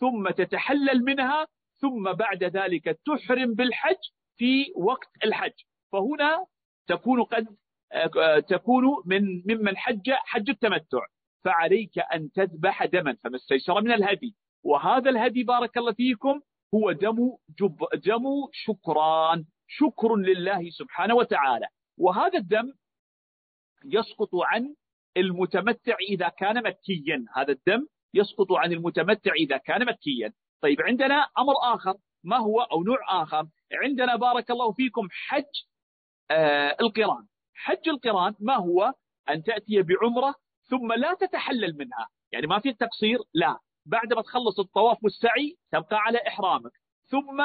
[0.00, 1.46] ثم تتحلل منها
[1.80, 4.02] ثم بعد ذلك تحرم بالحج
[4.36, 5.52] في وقت الحج.
[5.92, 6.46] فهنا
[6.86, 7.46] تكون قد
[7.92, 11.00] آه، تكون من ممن حج حج التمتع.
[11.44, 14.34] فعليك أن تذبح دما فما استيسر من الهدي.
[14.64, 16.40] وهذا الهدي بارك الله فيكم
[16.74, 17.16] هو دم
[17.60, 19.44] جب دم شكران.
[19.66, 21.66] شكر لله سبحانه وتعالى.
[21.98, 22.72] وهذا الدم
[23.84, 24.74] يسقط عن
[25.16, 27.24] المتمتع إذا كان مكيا.
[27.34, 30.32] هذا الدم يسقط عن المتمتع إذا كان مكيا.
[30.62, 31.94] طيب عندنا أمر آخر.
[32.24, 33.46] ما هو؟ أو نوع آخر.
[33.72, 35.44] عندنا بارك الله فيكم حج
[36.30, 37.26] آه القران.
[37.54, 38.92] حج القران ما هو؟
[39.30, 42.08] أن تأتي بعمرة ثم لا تتحلل منها.
[42.32, 43.58] يعني ما في تقصير لا.
[43.86, 46.72] بعد ما تخلص الطواف والسعي تبقى على إحرامك.
[47.06, 47.36] ثم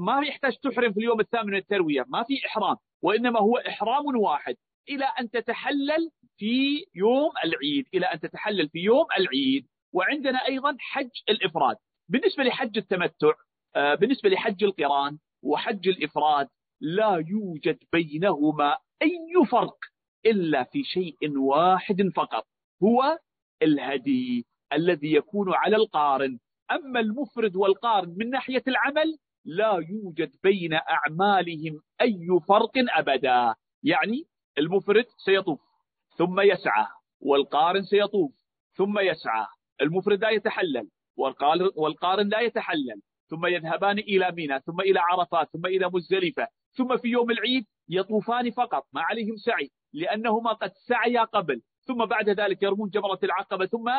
[0.00, 2.04] ما يحتاج تحرم في اليوم الثامن من التروية.
[2.08, 2.76] ما في إحرام.
[3.02, 4.56] وإنما هو إحرام واحد.
[4.88, 7.86] إلى أن تتحلل في يوم العيد.
[7.94, 9.66] إلى أن تتحلل في يوم العيد.
[9.96, 11.76] وعندنا أيضا حج الإفراد.
[12.08, 13.32] بالنسبة لحج التمتع
[13.76, 16.48] آه، بالنسبة لحج القران وحج الإفراد
[16.80, 19.76] لا يوجد بينهما أي فرق
[20.26, 22.46] إلا في شيء واحد فقط
[22.82, 23.18] هو
[23.62, 26.38] الهدي الذي يكون على القارن.
[26.70, 33.54] أما المفرد والقارن من ناحية العمل لا يوجد بين أعمالهم أي فرق أبدا.
[33.82, 34.24] يعني
[34.58, 35.60] المفرد سيطوف
[36.16, 36.86] ثم يسعى
[37.20, 38.32] والقارن سيطوف
[38.76, 39.46] ثم يسعى.
[39.80, 40.88] المفرد لا يتحلل
[41.76, 43.00] والقارن لا يتحلل.
[43.30, 46.48] ثم يذهبان إلى منى ثم إلى عرفات ثم إلى مزدلفة.
[46.72, 51.62] ثم في يوم العيد يطوفان فقط ما عليهم سعي لأنهما قد سعيا قبل.
[51.86, 53.90] ثم بعد ذلك يرمون جمرة العقبة ثم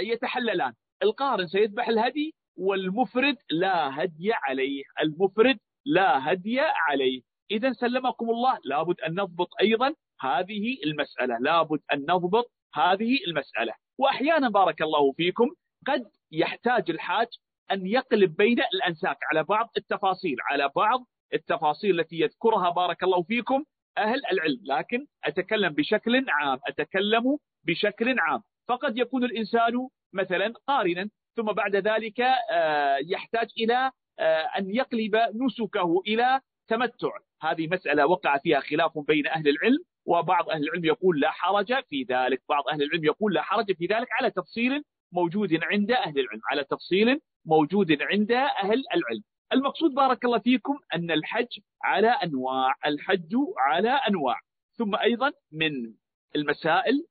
[0.00, 0.72] يتحللان.
[1.02, 4.82] القارن سيذبح الهدي والمفرد لا هدي عليه.
[5.02, 7.22] المفرد لا هدي عليه.
[7.50, 11.38] إذا سلمكم الله لابد أن نضبط أيضا هذه المسألة.
[11.40, 13.74] لابد أن نضبط هذه المسألة.
[13.98, 15.50] وأحيانا بارك الله فيكم
[15.86, 17.26] قد يحتاج الحاج
[17.72, 23.64] أن يقلب بين الأنساك على بعض التفاصيل على بعض التفاصيل التي يذكرها بارك الله فيكم
[23.98, 24.60] أهل العلم.
[24.64, 28.42] لكن أتكلم بشكل عام أتكلم بشكل عام.
[28.68, 36.02] فقد يكون الإنسان مثلا قارنا ثم بعد ذلك آه، يحتاج إلى آه، أن يقلب نسكه
[36.06, 37.08] إلى تمتع.
[37.42, 39.78] هذه مسألة وقع فيها خلاف بين أهل العلم.
[40.06, 42.42] وبعض أهل العلم يقول لا حرج في ذلك.
[42.48, 46.64] بعض أهل العلم يقول لا حرج في ذلك على تفصيل موجود عند أهل العلم على
[46.64, 49.22] تفصيل موجود عند أهل العلم.
[49.52, 54.40] المقصود بارك الله فيكم أن الحج على أنواع الحج على أنواع.
[54.78, 55.94] ثم أيضا من
[56.36, 57.06] المسائل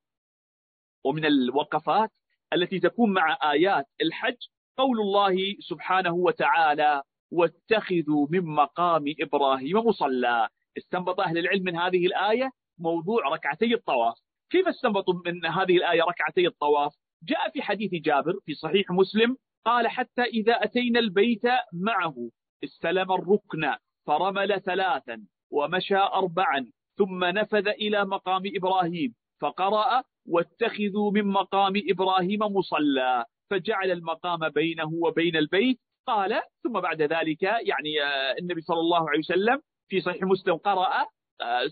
[1.04, 2.10] ومن الوقفات
[2.54, 4.38] التي تكون مع آيات الحج
[4.78, 10.48] قول الله سبحانه وتعالى واتخذوا من مقام إبراهيم مصلى.
[10.78, 14.16] استنبط أهل العلم من هذه الآية موضوع ركعتي الطواف.
[14.50, 19.88] كيف استنبطوا من هذه الآية ركعتي الطواف؟ جاء في حديث جابر في صحيح مسلم قال
[19.88, 22.30] حتى إذا أتينا البيت معه
[22.64, 23.76] استلم الركن
[24.08, 33.26] فرمل ثلاثا ومشى أربعا ثم نفذ إلى مقام إبراهيم فقرأ واتخذوا من مقام إبراهيم مصلى
[33.50, 39.20] فجعل المقام بينه وبين البيت قال ثم بعد ذلك يعني آه، النبي صلى الله عليه
[39.20, 41.06] وسلم في صحيح مسلم قرأ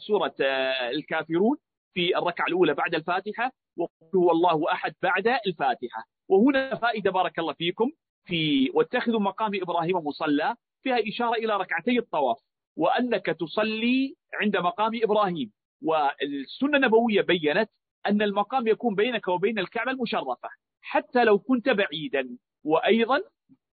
[0.08, 1.58] سورة آه، الكافرون
[1.93, 6.04] في الركعة الأولى بعد الفاتحة وقل هو الله أحد بعد الفاتحة.
[6.30, 7.91] وهنا فائدة بارك الله فيكم
[8.26, 12.38] في واتخذوا مقام إبراهيم مصلى فيها إشارة إلى ركعتي الطواف
[12.78, 15.52] وأنك تصلي عند مقام إبراهيم.
[15.82, 17.69] والسنة النبوية بينت
[18.08, 20.49] أن المقام يكون بينك وبين الكعبة المشرفة
[20.82, 22.38] حتى لو كنت بعيدا.
[22.63, 23.21] وأيضا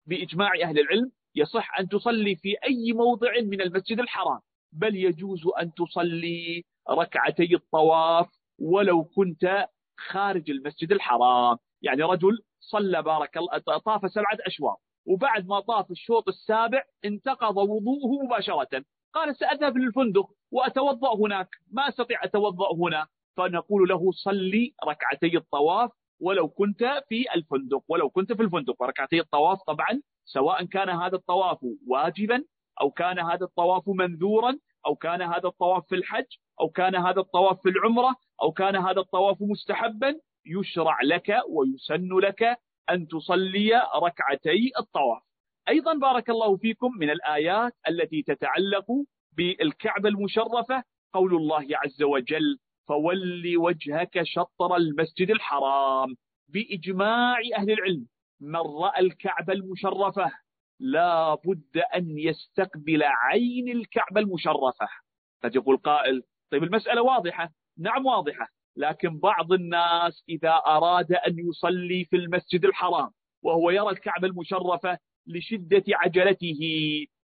[0.06, 4.40] بإجماع أهل العلم يصح أن تصلي في أي موضع من المسجد الحرام.
[4.72, 8.28] بل يجوز أن تصلي ركعتي الطواف
[8.60, 11.58] ولو كنت خارج المسجد الحرام.
[11.82, 18.26] يعني رجل صلى بارك الله طاف سبعة أشواط وبعد ما طاف الشوط السابع انتقض وضوءه
[18.26, 18.84] مباشرة.
[19.14, 21.48] قال سأذهب للفندق وأتوضأ هناك.
[21.72, 23.08] ما أستطيع أتوضأ هنا.
[23.38, 28.82] فنقول له صلي ركعتي الطواف ولو كنت في الفندق ولو كنت في الفندق.
[28.82, 32.44] وركعتي الطواف طبعا سواء كان هذا الطواف واجبا
[32.82, 36.26] أو كان هذا الطواف منذورا أو كان هذا الطواف في الحج
[36.62, 40.16] أو كان هذا الطواف في العمرة أو كان هذا الطواف مستحبا
[40.46, 42.44] يشرع لك ويسن لك
[42.90, 45.22] أن تصلي ركعتي الطواف.
[45.70, 48.86] أيضا بارك الله فيكم من الآيات التي تتعلق
[49.38, 56.16] بالكعبة المشرفة قول الله عز وجل فول وجهك شطر المسجد الحرام
[56.48, 58.08] بإجماع أهل العلم
[58.42, 60.32] من رأى الكعبة المشرفة
[60.80, 64.88] لا بد أن يستقبل عين الكعبة المشرفة.
[65.44, 67.50] قد يقول قائل طيب المسألة واضحة.
[67.78, 68.48] نعم واضحة.
[68.76, 73.10] لكن بعض الناس إذا أراد أن يصلي في المسجد الحرام
[73.44, 76.60] وهو يرى الكعبة المشرفة لشدة عجلته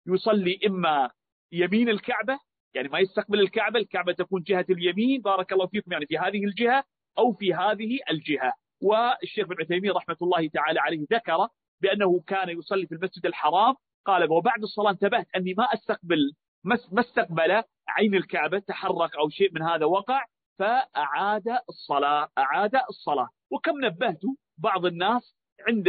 [0.08, 1.10] يصلي إما
[1.52, 2.40] يمين الكعبة
[2.74, 6.84] يعني ما يستقبل الكعبة الكعبة تكون جهة اليمين بارك الله فيكم يعني في هذه الجهة
[7.18, 8.54] أو في هذه الجهة.
[8.82, 11.48] والشيخ بن عثيمين رحمة الله تعالى عليه ذكر
[11.86, 16.32] بأنه كان يصلي في المسجد الحرام قال وبعد الصلاة انتبهت أني ما أستقبل
[16.64, 20.26] ما استقبل عين الكعبة تحرك أو شيء من هذا وقع
[20.60, 23.30] فأعاد الصلاة أعاد الصلاة.
[23.52, 24.22] وكم نبهت
[24.58, 25.36] بعض الناس
[25.68, 25.86] عند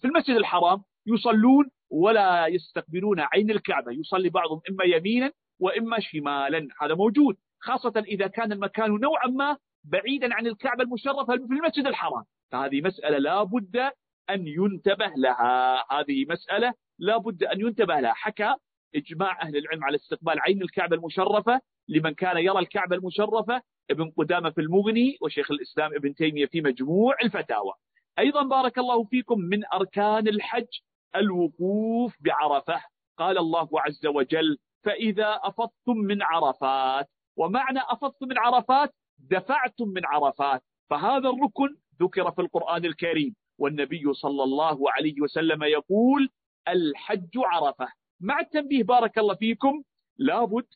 [0.00, 3.92] في المسجد الحرام يصلون ولا يستقبلون عين الكعبة.
[3.92, 6.68] يصلي بعضهم إما يمينا وإما شمالا.
[6.80, 12.24] هذا موجود خاصة إذا كان المكان نوعا ما بعيدا عن الكعبة المشرفة في المسجد الحرام.
[12.52, 13.90] فهذه مسألة لا بد
[14.30, 15.84] أن ينتبه لها.
[15.92, 18.12] هذه مسألة لا بد أن ينتبه لها.
[18.12, 18.54] حكى
[18.94, 24.50] إجماع أهل العلم على استقبال عين الكعبة المشرفة لمن كان يرى الكعبة المشرفة ابن قدامة
[24.50, 27.72] في المغني وشيخ الإسلام ابن تيمية في مجموع الفتاوى.
[28.18, 30.68] أيضا بارك الله فيكم من أركان الحج
[31.16, 32.82] الوقوف بعرفة.
[33.18, 40.62] قال الله عز وجل فإذا أفضتم من عرفات ومعنى أفضتم من عرفات دفعتم من عرفات
[40.90, 43.34] فهذا الركن ذكر في القرآن الكريم.
[43.58, 46.28] والنبي صلى الله عليه وسلم يقول
[46.68, 47.88] الحج عرفة.
[48.20, 49.82] مع التنبيه بارك الله فيكم
[50.18, 50.66] لابد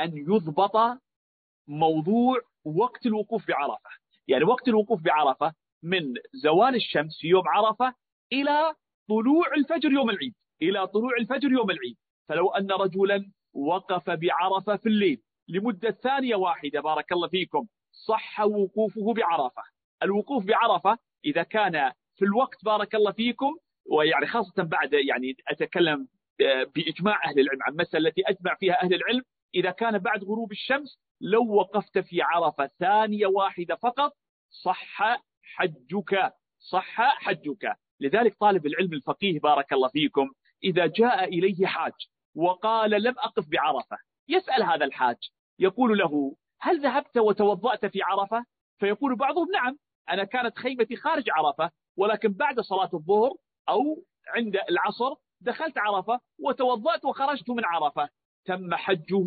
[0.00, 1.00] أن يضبط
[1.68, 3.90] موضوع وقت الوقوف بعرفة.
[4.28, 7.94] يعني وقت الوقوف بعرفة من زوال الشمس في يوم عرفة
[8.32, 8.74] إلى
[9.08, 10.34] طلوع الفجر يوم العيد.
[10.62, 11.96] إلى طلوع الفجر يوم العيد.
[12.28, 19.14] فلو أن رجلا وقف بعرفة في الليل لمدة ثانية واحدة بارك الله فيكم صح وقوفه
[19.14, 19.62] بعرفة.
[20.02, 23.56] الوقوف بعرفة إذا كان في الوقت بارك الله فيكم
[23.90, 26.08] ويعني خاصة بعد يعني أتكلم
[26.40, 29.22] آه، بإجماع أهل العلم عن المسألة التي أجمع فيها أهل العلم
[29.54, 34.12] إذا كان بعد غروب الشمس لو وقفت في عرفة ثانية واحدة فقط
[34.50, 35.02] صح
[35.42, 37.76] حجك صح حجك.
[38.00, 40.30] لذلك طالب العلم الفقيه بارك الله فيكم
[40.64, 41.92] إذا جاء إليه حاج
[42.34, 43.96] وقال لم أقف بعرفة
[44.28, 45.16] يسأل هذا الحاج
[45.58, 48.44] يقول له هل ذهبت وتوضأت في عرفة؟
[48.78, 49.78] فيقول بعضهم نعم
[50.10, 53.34] أنا كانت خيمتي خارج عرفة ولكن بعد صلاة الظهر
[53.68, 58.08] أو عند العصر دخلت عرفة وتوضأت وخرجت من عرفة.
[58.44, 59.26] تم حجه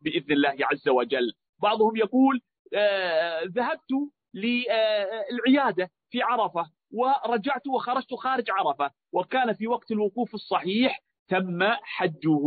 [0.00, 1.32] بإذن الله عز وجل.
[1.62, 2.40] بعضهم يقول
[2.74, 8.90] آه ذهبت للعيادة في عرفة ورجعت وخرجت خارج عرفة.
[9.12, 12.38] وكان في وقت الوقوف الصحيح تم حجه.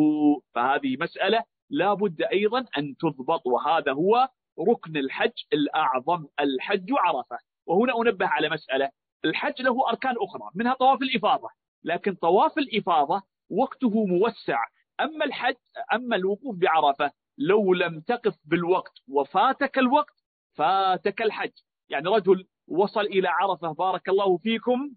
[0.55, 4.29] فهذه مسألة لا بد أيضا أن تضبط وهذا هو
[4.69, 7.37] ركن الحج الأعظم الحج عرفة.
[7.67, 8.89] وهنا أنبه على مسألة.
[9.25, 11.49] الحج له أركان أخرى منها طواف الإفاضة.
[11.83, 14.63] لكن طواف الإفاضة وقته موسع.
[15.01, 15.55] أما الحج
[15.93, 21.51] أما الوقوف بعرفة لو لم تقف بالوقت وفاتك الوقت فاتك الحج.
[21.89, 24.91] يعني رجل وصل إلى عرفة بارك الله فيكم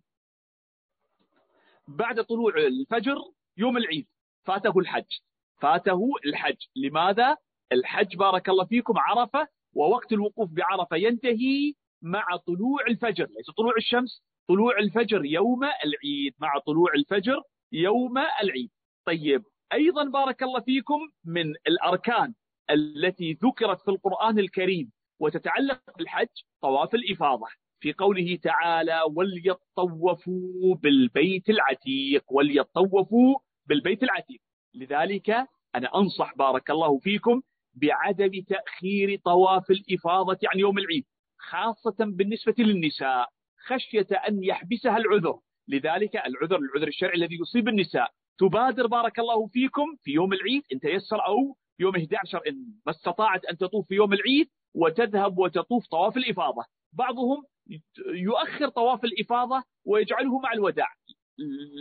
[1.89, 3.17] بعد طلوع الفجر
[3.57, 4.07] يوم العيد
[4.45, 5.19] فاته الحج.
[5.61, 6.67] فاته الحج.
[6.77, 7.37] لماذا؟
[7.73, 14.23] الحج بارك الله فيكم عرفة ووقت الوقوف بعرفة ينتهي مع طلوع الفجر ليس طلوع الشمس
[14.49, 17.43] طلوع الفجر يوم العيد مع طلوع الفجر
[17.73, 18.71] يوم العيد.
[19.07, 19.43] طيب
[19.73, 22.35] أيضا بارك الله فيكم من الأركان
[22.71, 26.29] التي ذكرت في القرآن الكريم وتتعلق بالحج
[26.63, 27.47] طواف الإفاضة
[27.81, 33.35] في قوله تعالى وليطوفوا بالبيت العتيق وليطوفوا
[33.69, 34.41] بالبيت العتيق.
[34.75, 35.31] لذلك
[35.75, 37.43] أنا أنصح بارك الله فيكم
[37.75, 41.05] بعدم تأخير طواف الإفاضة عن يوم العيد.
[41.41, 43.29] خاصة بالنسبة للنساء
[43.67, 45.39] خشية أن يحبسها العذر.
[45.69, 48.11] لذلك العذر العذر الشرعي الذي يصيب النساء.
[48.39, 52.55] تبادر بارك الله فيكم في يوم العيد إن تيسر أو يوم 11 إن
[52.87, 56.65] ما استطاعت أن تطوف في يوم العيد وتذهب وتطوف طواف الإفاضة.
[56.93, 57.43] بعضهم
[58.07, 60.89] يؤخر طواف الإفاضة ويجعله مع الوداع.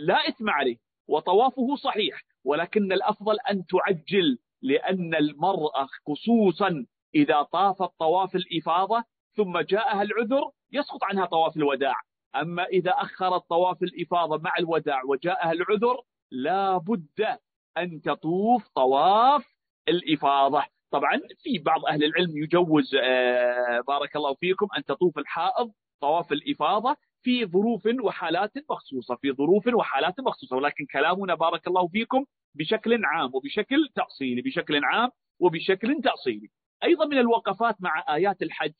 [0.06, 0.76] لا إثم عليه
[1.08, 2.22] وطوافه صحيح.
[2.44, 9.04] ولكن الأفضل أن تعجل لأن المرأة خصوصا إذا طافت طواف الإفاضة
[9.36, 11.94] ثم جاءها العذر يسقط عنها طواف الوداع.
[12.36, 16.00] أما إذا أخرت طواف الإفاضة مع الوداع وجاءها العذر
[16.30, 17.38] لا بد
[17.78, 19.46] أن تطوف طواف
[19.88, 20.64] الإفاضة.
[20.90, 26.96] طبعا في بعض أهل العلم يجوز آه، بارك الله فيكم أن تطوف الحائض طواف الإفاضة
[27.22, 30.56] في ظروف وحالات مخصوصة في ظروف وحالات مخصوصة.
[30.56, 32.24] ولكن كلامنا بارك الله فيكم
[32.54, 35.10] بشكل عام وبشكل تأصيلي بشكل عام
[35.40, 36.48] وبشكل تأصيلي.
[36.84, 38.74] أيضا من الوقفات مع آيات الحج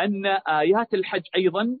[0.00, 1.78] أن آيات الحج أيضا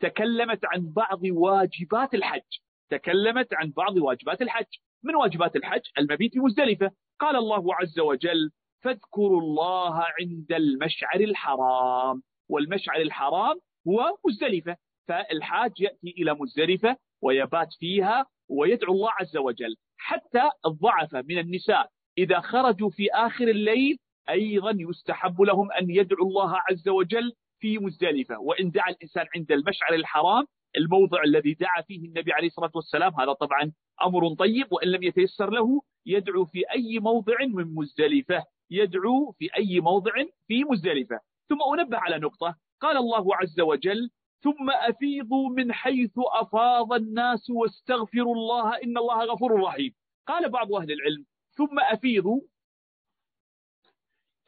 [0.00, 2.58] تكلمت عن بعض واجبات الحج.
[2.90, 4.66] تكلمت عن بعض واجبات الحج.
[5.02, 8.50] من واجبات الحج؟ المبيت في مزدلفة قال الله عز وجل
[8.80, 12.22] فاذكروا الله عند المشعر الحرام.
[12.48, 14.76] والمشعر الحرام هو مزدلفة.
[15.08, 19.76] فالحاج يأتي إلى مزدلفة ويبات فيها ويدعو الله عز وجل.
[19.98, 21.88] حتى الضعف من النساء.
[22.18, 23.98] إذا خرجوا في آخر الليل
[24.30, 28.38] أيضا يستحب لهم أن يدعوا الله عز وجل في مزدلفة.
[28.40, 30.44] وإن دعا الإنسان عند المشعر الحرام
[30.76, 35.50] الموضع الذي دعا فيه النبي عليه الصلاة والسلام هذا طبعا أمر طيب وإن لم يتيسر
[35.50, 38.44] له يدعو في أي موضع من مزدلفة.
[38.70, 40.12] يدعو في أي موضع
[40.46, 41.20] في مزدلفة.
[41.48, 42.56] ثم أنبه على نقطة.
[42.80, 44.10] قال الله عز وجل
[44.42, 49.94] ثم أفيضوا من حيث أفاض الناس واستغفروا الله إن الله غفور رحيم.
[50.26, 52.40] قال بعض أهل العلم ثم أفيضوا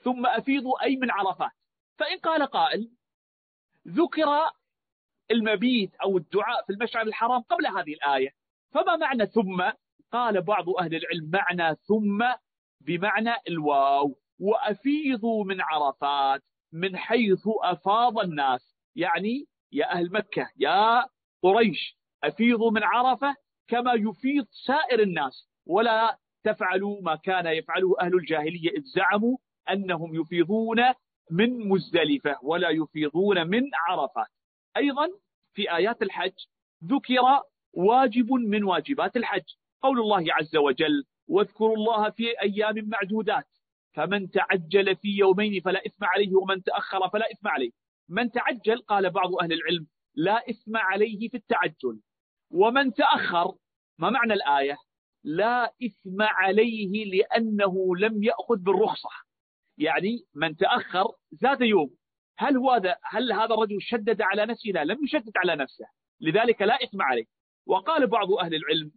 [0.04, 1.50] ثم أفيضوا أي من عرفات.
[1.98, 2.90] فإن قال قائل
[3.88, 4.50] ذكر
[5.30, 8.30] المبيت أو الدعاء في المشعر الحرام قبل هذه الآية.
[8.70, 9.70] فما معنى ثم؟
[10.12, 12.24] قال بعض أهل العلم معنى ثم
[12.80, 14.16] بمعنى الواو.
[14.40, 16.42] وأفيضوا من عرفات
[16.72, 18.76] من حيث أفاض الناس.
[18.96, 21.08] يعني يا أهل مكة يا
[21.42, 23.36] قريش أفيضوا من عرفة
[23.68, 25.48] كما يفيض سائر الناس.
[25.66, 29.36] ولا تفعلوا ما كان يفعله أهل الجاهلية إذ زعموا
[29.70, 30.80] أنهم يفيضون
[31.30, 34.28] من مزدلفة ولا يفيضون من عرفات.
[34.76, 35.08] أيضا
[35.54, 36.32] في آيات الحج
[36.84, 37.42] ذكر
[37.72, 39.44] واجب من واجبات الحج.
[39.82, 43.46] قول الله عز وجل واذكروا الله في أيام معدودات
[43.94, 47.70] فمن تعجل في يومين فلا إثم عليه ومن تأخر فلا إثم عليه.
[48.08, 52.00] من تعجل قال بعض أهل العلم لا إثم عليه في التعجل.
[52.50, 53.54] ومن تأخر
[53.98, 54.76] ما معنى الآية؟
[55.24, 59.08] لا إثم عليه لأنه لم يأخذ بالرخصة.
[59.78, 61.90] يعني من تأخر زاد يوم.
[62.38, 65.84] هل هو هذا هل هذا الرجل شدد على نفسه؟ لا لم يشدد على نفسه.
[66.20, 67.24] لذلك لا إثم عليه.
[67.66, 68.92] وقال بعض أهل العلم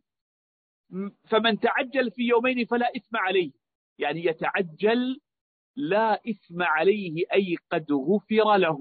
[1.30, 3.52] فمن تعجل في يومين فلا إثم عليه.
[4.00, 5.20] يعني يتعجل
[5.76, 8.80] لا إثم عليه أي قد غفر له.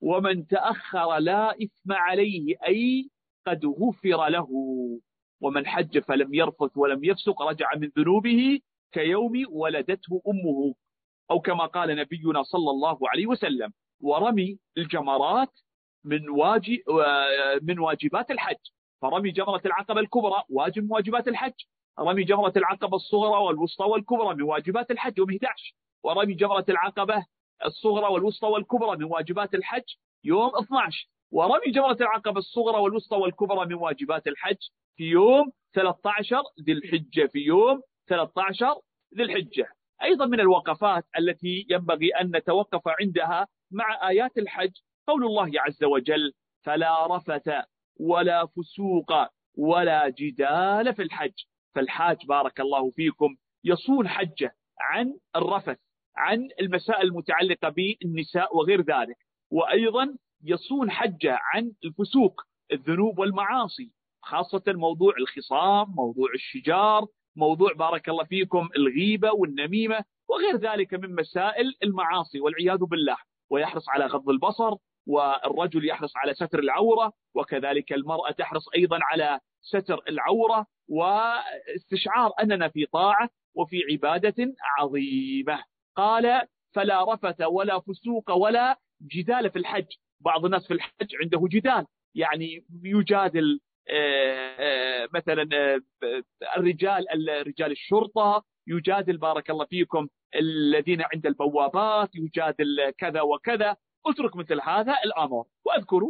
[0.00, 3.10] ومن تأخر لا إثم عليه أي
[3.46, 4.48] قد غفر له.
[5.40, 8.60] ومن حج فلم يرفث ولم يفسق رجع من ذنوبه
[8.96, 10.74] كيوم ولدته أمه
[11.30, 15.52] أو كما قال نبينا صلى الله عليه وسلم ورمي الجمرات
[16.04, 16.78] من واجب
[17.62, 18.62] من واجبات الحج.
[19.02, 21.52] فرمي جمرة العقبة الكبرى واجب من واجبات الحج.
[22.00, 25.74] رمي جمرة العقبة الصغرى والوسطى والكبرى من واجبات الحج يوم 11
[26.04, 27.24] ورمي جمرة العقبة
[27.66, 29.84] الصغرى والوسطى والكبرى من واجبات الحج
[30.24, 34.56] يوم 12 ورمي جمرة العقبة الصغرى والوسطى والكبرى من واجبات الحج
[34.96, 38.80] في يوم 13 ذي الحجة في يوم 13
[39.16, 39.68] ذي الحجة.
[40.02, 44.72] أيضا من الوقفات التي ينبغي أن نتوقف عندها مع آيات الحج
[45.06, 46.32] قول الله عز وجل
[46.64, 47.50] فلا رفث
[48.00, 49.12] ولا فسوق
[49.58, 51.34] ولا جدال في الحج.
[51.74, 55.78] فالحاج بارك الله فيكم يصون حجه عن الرفث
[56.16, 59.16] عن المسائل المتعلقة بالنساء وغير ذلك
[59.50, 62.40] وأيضا يصون حجه عن الفسوق
[62.72, 63.92] الذنوب والمعاصي
[64.22, 67.06] خاصة موضوع الخصام موضوع الشجار
[67.36, 73.16] موضوع بارك الله فيكم الغيبة والنميمة وغير ذلك من مسائل المعاصي والعياذ بالله.
[73.50, 74.74] ويحرص على غض البصر
[75.06, 82.86] والرجل يحرص على ستر العورة وكذلك المرأة تحرص أيضا على ستر العورة واستشعار أننا في
[82.86, 85.64] طاعة وفي عبادة عظيمة.
[85.96, 89.86] قال فلا رفث ولا فسوق ولا جدال في الحج.
[90.20, 93.60] بعض الناس في الحج عنده جدال يعني يجادل
[95.14, 95.80] مثلا آه،
[96.56, 97.06] الرجال
[97.46, 103.76] رجال الشرطة يجادل بارك الله فيكم الذين عند البوابات يجادل كذا وكذا.
[104.06, 105.44] اترك مثل هذا الأمر.
[105.64, 106.00] وأذكر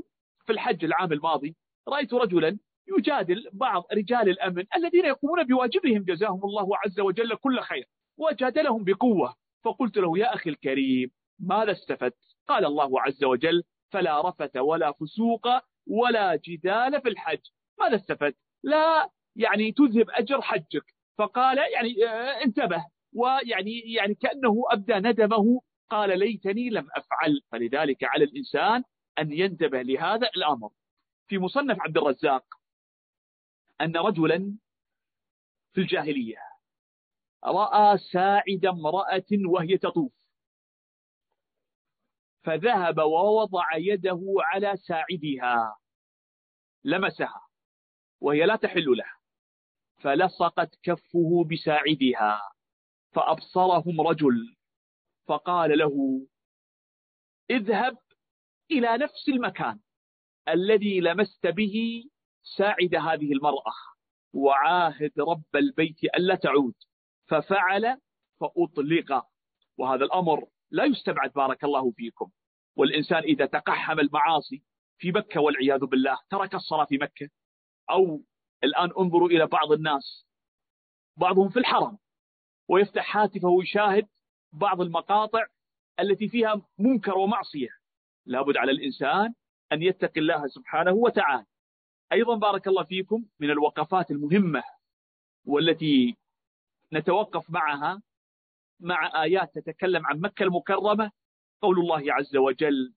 [0.47, 1.57] في الحج العام الماضي
[1.89, 2.59] رأيت رجلا
[2.99, 7.85] يجادل بعض رجال الأمن الذين يقومون بواجبهم جزاهم الله عز وجل كل خير
[8.19, 9.35] وجادلهم بقوة.
[9.65, 12.17] فقلت له يا أخي الكريم ماذا استفدت؟
[12.49, 13.63] قال الله عز وجل
[13.93, 15.49] فلا رفت ولا فسوق
[15.87, 17.41] ولا جدال في الحج.
[17.81, 20.95] ماذا استفدت؟ لا يعني تذهب أجر حجك.
[21.19, 22.87] فقال يعني آه، انتبه.
[23.13, 25.61] ويعني يعني كأنه أبدى ندمه.
[25.91, 27.41] قال ليتني لم أفعل.
[27.53, 28.83] فلذلك على الإنسان
[29.19, 30.71] أن ينتبه لهذا الأمر.
[31.29, 32.45] في مصنف عبد الرزاق
[33.81, 34.57] أن رجلا
[35.73, 36.39] في الجاهلية
[37.45, 40.13] رأى ساعد امرأة وهي تطوف.
[42.45, 45.77] فذهب ووضع يده على ساعدها
[46.85, 47.46] لمسها.
[48.21, 49.13] وهي لا تحل له
[49.99, 52.41] فلصقت كفه بساعدها
[53.13, 54.57] فأبصرهم رجل
[55.27, 56.27] فقال له
[57.51, 57.99] اذهب
[58.71, 59.81] إلى نفس المكان
[60.49, 62.05] الذي لمست به
[62.57, 63.73] ساعد هذه المرأة
[64.33, 66.75] وعاهد رب البيت ألا تعود.
[67.27, 68.01] ففعل
[68.41, 69.27] فأطلق.
[69.79, 72.31] وهذا الأمر لا يستبعد بارك الله فيكم.
[72.77, 74.63] والإنسان إذا تقحم المعاصي
[74.99, 77.29] في مكة والعياذ بالله ترك الصلاة في مكة
[77.91, 78.23] أو
[78.65, 80.27] الآن انظروا إلى بعض الناس.
[81.17, 81.99] بعضهم في الحرم
[82.69, 84.09] ويفتح هاتفه ويشاهد
[84.53, 85.47] بعض المقاطع
[86.01, 87.69] التي فيها منكر ومعصية.
[88.27, 89.35] لابد على الإنسان
[89.73, 91.47] أن يتقي الله سبحانه وتعالى.
[92.13, 94.63] أيضا بارك الله فيكم من الوقفات المهمة
[95.45, 96.17] والتي
[96.93, 98.03] نتوقف معها
[98.81, 101.11] مع آيات تتكلم عن مكة المكرمة.
[101.63, 102.95] قول الله عز وجل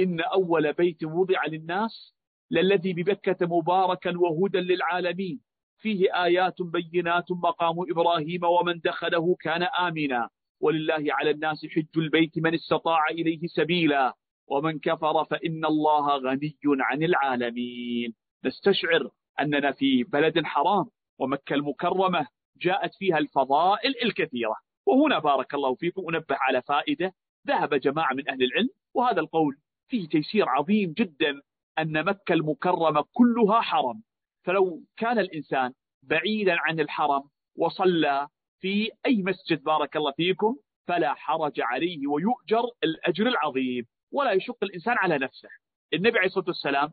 [0.00, 2.14] إن أول بيت وضع للناس
[2.50, 5.40] للذي ببكة مباركا وهدى للعالمين.
[5.78, 10.28] فيه آيات بينات مقام إبراهيم ومن دخله كان آمنا.
[10.60, 14.14] ولله على الناس حج البيت من استطاع إليه سبيلا.
[14.46, 18.14] ومن كفر فإن الله غني عن العالمين.
[18.44, 20.84] نستشعر أننا في بلد حرام
[21.18, 22.26] ومكة المكرمة
[22.60, 24.56] جاءت فيها الفضائل الكثيرة.
[24.86, 27.12] وهنا بارك الله فيكم أنبه على فائدة.
[27.46, 29.56] ذهب جماعة من أهل العلم وهذا القول
[29.88, 31.40] فيه تيسير عظيم جدا.
[31.78, 34.02] أن مكة المكرمة كلها حرم.
[34.42, 35.72] فلو كان الإنسان
[36.02, 37.22] بعيدا عن الحرم
[37.56, 38.28] وصلى
[38.60, 40.56] في أي مسجد بارك الله فيكم
[40.86, 45.48] فلا حرج عليه ويؤجر الأجر العظيم ولا يشق الإنسان على نفسه.
[45.94, 46.92] النبي عليه الصلاة والسلام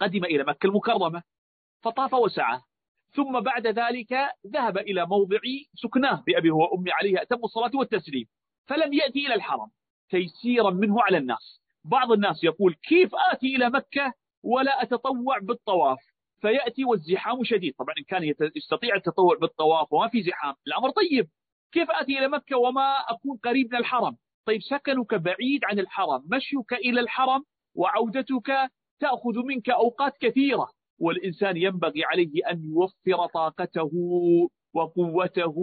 [0.00, 1.22] قدم إلى مكة المكرمة
[1.82, 2.60] فطاف وسعى.
[3.12, 4.12] ثم بعد ذلك
[4.46, 5.38] ذهب إلى موضع
[5.74, 8.26] سكناه بأبي وأمي عليه أتم الصلاة والتسليم
[8.66, 9.70] فلم يأتي إلى الحرم.
[10.08, 11.60] تيسيرا منه على الناس.
[11.88, 14.12] بعض الناس يقول كيف آتي إلى مكة
[14.42, 15.98] ولا أتطوع بالطواف؟
[16.40, 17.74] فيأتي والزحام شديد.
[17.78, 21.28] طبعا إن كان يستطيع التطوع بالطواف وما في زحام الأمر طيب.
[21.72, 24.16] كيف آتي إلى مكة وما أكون قريب من الحرم؟
[24.46, 28.70] طيب سكنك بعيد عن الحرم مشيك إلى الحرم وعودتك
[29.00, 30.68] تأخذ منك أوقات كثيرة
[30.98, 33.90] والإنسان ينبغي عليه أن يوفر طاقته
[34.74, 35.54] وقوته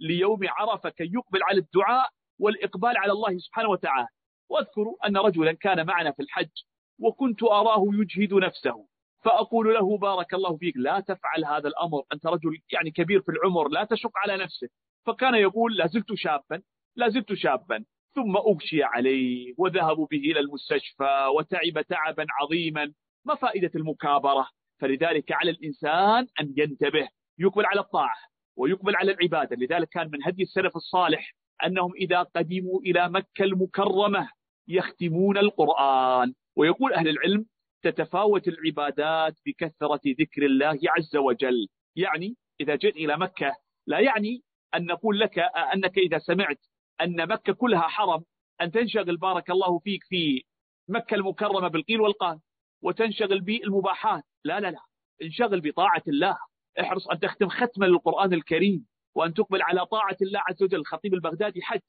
[0.00, 2.08] ليوم عرفة كي يقبل على الدعاء
[2.38, 4.08] والإقبال على الله سبحانه وتعالى.
[4.54, 6.50] واذكر أن رجلا كان معنا في الحج
[6.98, 8.86] وكنت أراه يجهد نفسه
[9.24, 13.68] فأقول له بارك الله فيك لا تفعل هذا الأمر أنت رجل يعني كبير في العمر
[13.68, 14.70] لا تشق على نفسك.
[15.06, 16.62] فكان يقول لا زلت شابا
[16.96, 17.84] لا زلت شابا.
[18.14, 22.92] ثم أغشي عليه وذهبوا به إلى المستشفى وتعب تعبا عظيما.
[23.24, 24.48] ما فائدة المكابرة؟
[24.80, 27.08] فلذلك على الإنسان أن ينتبه.
[27.38, 28.16] يقبل على الطاعة
[28.56, 29.56] ويقبل على العبادة.
[29.56, 31.34] لذلك كان من هدي السلف الصالح
[31.66, 34.28] أنهم إذا قدموا إلى مكة المكرمة
[34.68, 36.34] يختمون القرآن.
[36.56, 37.46] ويقول أهل العلم
[37.82, 41.68] تتفاوت العبادات بكثرة ذكر الله عز وجل.
[41.96, 43.56] يعني إذا جئت إلى مكة
[43.86, 44.42] لا يعني
[44.74, 45.38] أن نقول لك
[45.74, 46.58] أنك إذا سمعت
[47.00, 48.24] أن مكة كلها حرم
[48.60, 50.42] أن تنشغل بارك الله فيك في
[50.88, 52.40] مكة المكرمة بالقيل والقال
[52.82, 54.24] وتنشغل بالمباحات.
[54.44, 54.80] لا لا لا.
[55.22, 56.38] انشغل بطاعة الله.
[56.80, 61.62] احرص أن تختم ختمة للقرآن الكريم وأن تقبل على طاعة الله عز وجل الخطيب البغدادي
[61.62, 61.80] حج.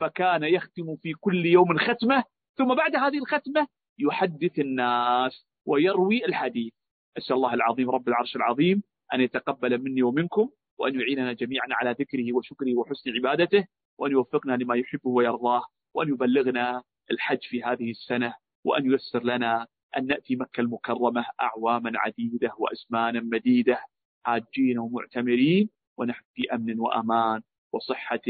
[0.00, 2.24] فكان يختم في كل يوم ختمة
[2.58, 3.66] ثم بعد هذه الختمة
[3.98, 6.72] يحدث الناس ويروي الحديث.
[7.18, 8.82] أسأل الله العظيم رب العرش العظيم
[9.14, 13.66] أن يتقبل مني ومنكم وأن يعيننا جميعا على ذكره وشكره وحسن عبادته
[13.98, 15.62] وأن يوفقنا لما يحبه ويرضاه
[15.94, 18.34] وأن يبلغنا الحج في هذه السنة
[18.64, 23.80] وأن ييسر لنا أن نأتي مكة المكرمة أعواما عديدة وأزمانا مديدة
[24.26, 27.40] حاجين ومعتمرين ونحن في أمن وأمان
[27.72, 28.20] وصحة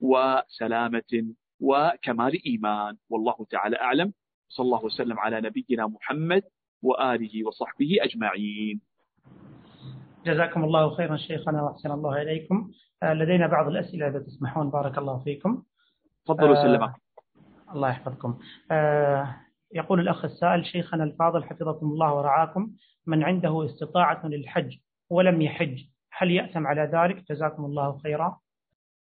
[0.00, 2.96] وسلامة وكمال إيمان.
[3.10, 4.12] والله تعالى أعلم.
[4.48, 6.42] صلى الله وسلم على نبينا محمد
[6.82, 8.80] وآله وصحبه أجمعين.
[10.26, 12.70] جزاكم الله خيرا شيخنا وأحسن الله إليكم.
[13.02, 14.70] آه، لدينا بعض الأسئلة إذا تسمحون.
[14.70, 15.62] بارك الله فيكم.
[16.24, 16.94] تفضلوا آه
[17.74, 18.38] الله يحفظكم.
[18.70, 19.36] آه
[19.74, 22.70] يقول الأخ السائل شيخنا الفاضل حفظكم الله ورعاكم.
[23.06, 24.76] من عنده استطاعة للحج
[25.10, 25.80] ولم يحج
[26.12, 28.38] هل يأثم على ذلك؟ جزاكم الله خيرا.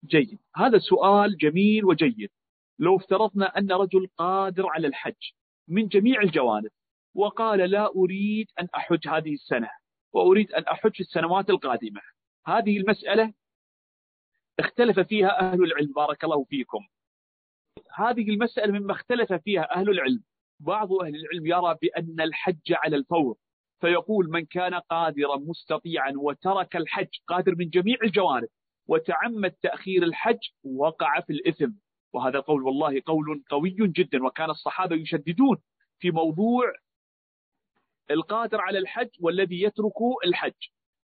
[0.06, 0.40] جيد.
[0.56, 2.30] هذا سؤال جميل وجيد.
[2.80, 5.32] لو افترضنا أن رجل قادر على الحج
[5.68, 6.70] من جميع الجوانب
[7.16, 9.70] وقال لا أريد أن أحج هذه السنة
[10.14, 12.02] وأريد أن أحج السنوات القادمة
[12.48, 13.34] هذه المسألة
[14.60, 15.94] اختلف فيها أهل العلم.
[15.96, 16.88] بارك الله فيكم.
[17.96, 20.24] هذه المسألة مما اختلف فيها أهل العلم.
[20.60, 23.38] بعض أهل العلم يرى بأن الحج على الفور
[23.82, 28.48] فيقول من كان قادرا مستطيعا وترك الحج قادر من جميع الجوانب
[28.88, 31.72] وتعمد تأخير الحج وقع في الإثم.
[32.14, 35.58] وهذا القول والله قول قوي جدا وكان الصحابة يشددون
[36.00, 36.74] في موضوع
[38.12, 39.94] القادر على الحج والذي يترك
[40.26, 40.54] الحج.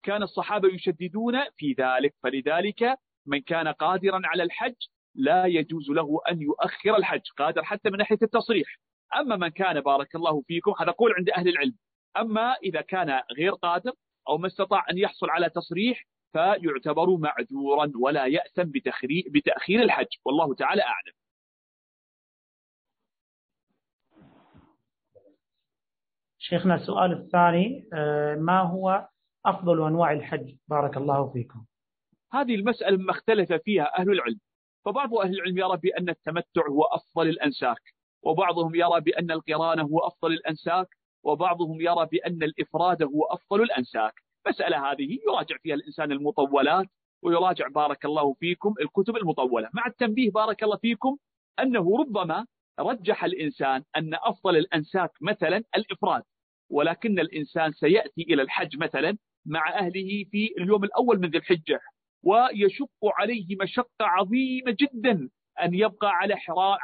[0.02, 4.74] كان الصحابة يشددون في ذلك فلذلك من كان قادرا على الحج
[5.14, 8.78] لا يجوز له أن يؤخر الحج قادر حتى من ناحية التصريح.
[9.16, 11.74] أما من كان بارك الله فيكم هذا قول عند أهل العلم.
[12.16, 13.92] أما إذا كان غير قادر
[14.28, 18.70] أو ما استطاع أن يحصل على تصريح فيعتبر معذورا ولا يأثم
[19.34, 20.06] بتأخير الحج.
[20.24, 21.12] والله تعالى أعلم.
[26.38, 29.08] شيخنا السؤال الثاني آه، ما هو
[29.46, 31.64] أفضل أنواع الحج؟ بارك الله فيكم.
[32.32, 34.40] هذه المسألة ما اختلف فيها أهل العلم.
[34.84, 37.80] فبعض أهل العلم يرى بأن التمتع هو أفضل الأنساك
[38.22, 40.86] وبعضهم يرى بأن القران هو أفضل الأنساك
[41.22, 44.14] وبعضهم يرى بأن الإفراد هو أفضل الأنساك.
[44.48, 46.86] مسألة هذه يراجع فيها الإنسان المطولات
[47.22, 49.68] ويراجع بارك الله فيكم الكتب المطولة.
[49.74, 51.16] مع التنبيه بارك الله فيكم
[51.60, 52.46] أنه ربما
[52.80, 56.22] رجح الإنسان أن أفضل الأنساك مثلا الإفراد
[56.70, 61.80] ولكن الإنسان سيأتي إلى الحج مثلا مع أهله في اليوم الأول من ذي الحجة
[62.24, 65.28] ويشق عليه مشقة عظيمة جدا
[65.62, 66.34] أن يبقى على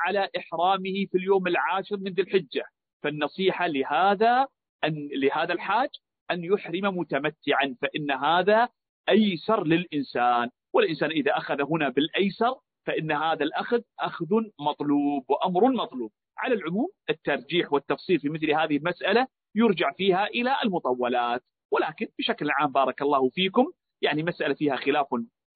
[0.07, 2.65] على إحرامه في اليوم العاشر من ذي الحجة.
[3.03, 4.47] فالنصيحة لهذا
[4.85, 5.89] أن لهذا الحاج
[6.31, 8.69] أن يحرم متمتعا فإن هذا
[9.09, 10.51] أيسر للإنسان.
[10.75, 12.55] والإنسان إذا أخذ هنا بالأيسر
[12.87, 14.27] فإن هذا الأخذ أخذ
[14.61, 16.13] مطلوب وأمر مطلوب.
[16.39, 21.43] على العموم الترجيح والتفصيل في مثل هذه المسألة يرجع فيها إلى المطولات.
[21.73, 23.73] ولكن بشكل عام بارك الله فيكم
[24.03, 25.07] يعني مسألة فيها خلاف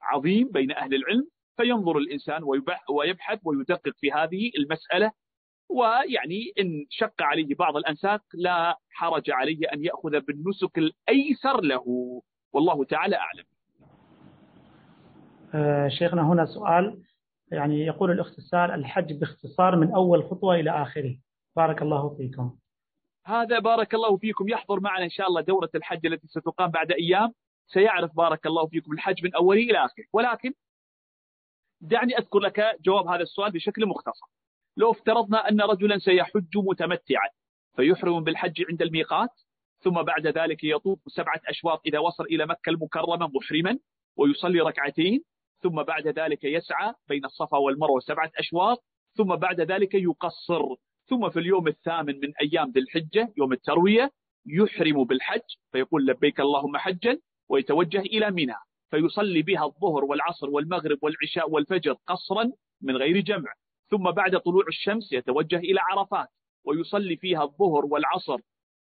[0.03, 2.43] عظيم بين أهل العلم فينظر الإنسان
[2.91, 5.13] ويبحث ويدقق في هذه المسألة
[5.71, 11.85] ويعني إن شق عليه بعض الأنساك لا حرج عليه أن يأخذ بالنسك الأيسر له.
[12.53, 13.45] والله تعالى أعلم.
[15.55, 17.03] آه شيخنا هنا سؤال
[17.53, 21.17] يعني يقول السائل الحج باختصار من أول خطوة إلى آخره.
[21.57, 22.57] بارك الله فيكم.
[23.27, 24.49] هذا بارك الله فيكم.
[24.49, 27.33] يحضر معنا إن شاء الله دورة الحج التي ستقام بعد أيام.
[27.67, 30.05] سيعرف بارك الله فيكم الحج من أوله إلى آخره.
[30.13, 30.53] ولكن
[31.81, 34.27] دعني أذكر لك جواب هذا السؤال بشكل مختصر.
[34.81, 37.29] لو افترضنا أن رجلا سيحج متمتعا
[37.77, 39.31] فيحرم بالحج عند الميقات
[39.81, 43.79] ثم بعد ذلك يطوف سبعة أشواط إذا وصل إلى مكة المكرمة محرما
[44.17, 45.25] ويصلي ركعتين
[45.63, 48.85] ثم بعد ذلك يسعى بين الصفا والمروة سبعة أشواط
[49.17, 50.63] ثم بعد ذلك يقصر
[51.07, 54.11] ثم في اليوم الثامن من أيام ذي الحجة يوم التروية
[54.47, 57.19] يحرم بالحج فيقول لبيك اللهم حجا
[57.49, 58.57] ويتوجه إلى منى
[58.91, 62.53] فيصلي بها الظهر والعصر والمغرب والعشاء والفجر قصرا
[62.83, 63.53] من غير جمع.
[63.91, 66.29] ثم بعد طلوع الشمس يتوجه إلى عرفات
[66.65, 68.41] ويصلي فيها الظهر والعصر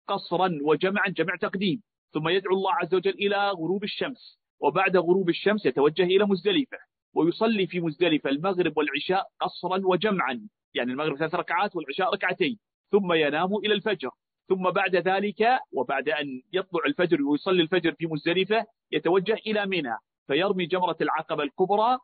[0.07, 1.81] قصرا وجمعا جمع تقديم.
[2.13, 4.39] ثم يدعو الله عز وجل إلى غروب الشمس.
[4.59, 6.77] وبعد غروب الشمس يتوجه إلى مزدلفة.
[7.13, 10.47] ويصلي في مزدلفة المغرب والعشاء قصرا وجمعا.
[10.73, 12.59] يعني المغرب ثلاث ركعات والعشاء ركعتين.
[12.91, 14.09] ثم ينام إلى الفجر.
[14.49, 19.97] ثم بعد ذلك وبعد أن يطلع الفجر ويصلي الفجر في مزدلفة يتوجه إلى منى.
[20.27, 21.97] فيرمي جمرة العقبة الكبرى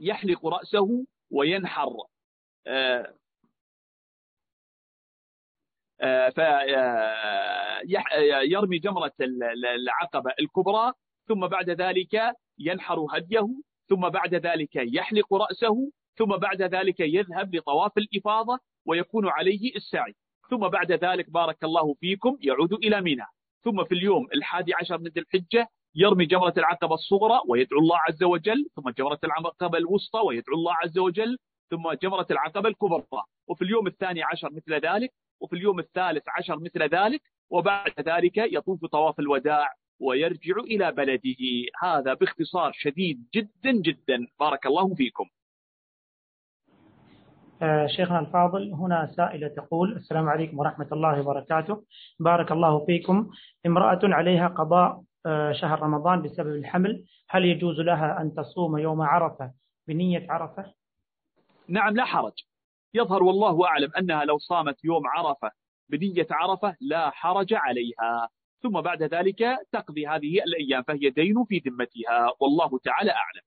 [0.00, 1.90] ويحلق رأسه وينحر.
[2.66, 3.14] آه،
[6.00, 6.28] آه،
[8.46, 9.12] فيرمي جمرة
[9.74, 10.92] العقبة الكبرى
[11.28, 13.48] ثم بعد ذلك ينحر هديه
[13.88, 20.14] ثم بعد ذلك يحلق رأسه ثم بعد ذلك يذهب لطواف الإفاضة ويكون عليه السعي.
[20.50, 23.26] ثم بعد ذلك بارك الله فيكم يعود إلى منى
[23.64, 25.68] ثم في اليوم الحادي عشر من ذي الحجة
[25.98, 30.98] يرمي جمرة العقبة الصغرى ويدعو الله عز وجل ثم جمرة العقبة الوسطى ويدعو الله عز
[30.98, 31.38] وجل
[31.70, 33.22] ثم جمرة العقبة الكبرى.
[33.48, 38.84] وفي اليوم الثاني عشر مثل ذلك وفي اليوم الثالث عشر مثل ذلك وبعد ذلك يطوف
[38.84, 41.44] طواف الوداع ويرجع إلى بلده.
[41.82, 44.26] هذا باختصار شديد جدا جدا.
[44.40, 45.24] بارك الله فيكم.
[47.62, 51.84] آه، شيخنا الفاضل هنا سائلة تقول السلام عليكم ورحمة الله وبركاته.
[52.20, 53.30] بارك الله فيكم.
[53.66, 55.02] امرأة عليها قضاء
[55.52, 57.04] شهر رمضان بسبب الحمل.
[57.28, 59.52] هل يجوز لها أن تصوم يوم عرفة
[59.88, 60.72] بنية عرفة؟
[61.68, 62.44] نعم لا حرج.
[62.94, 65.50] يظهر والله أعلم أنها لو صامت يوم عرفة
[65.88, 68.28] بنية عرفة لا حرج عليها.
[68.62, 72.32] ثم بعد ذلك تقضي هذه الأيام فهي دين في ذمتها.
[72.40, 73.42] والله تعالى أعلم.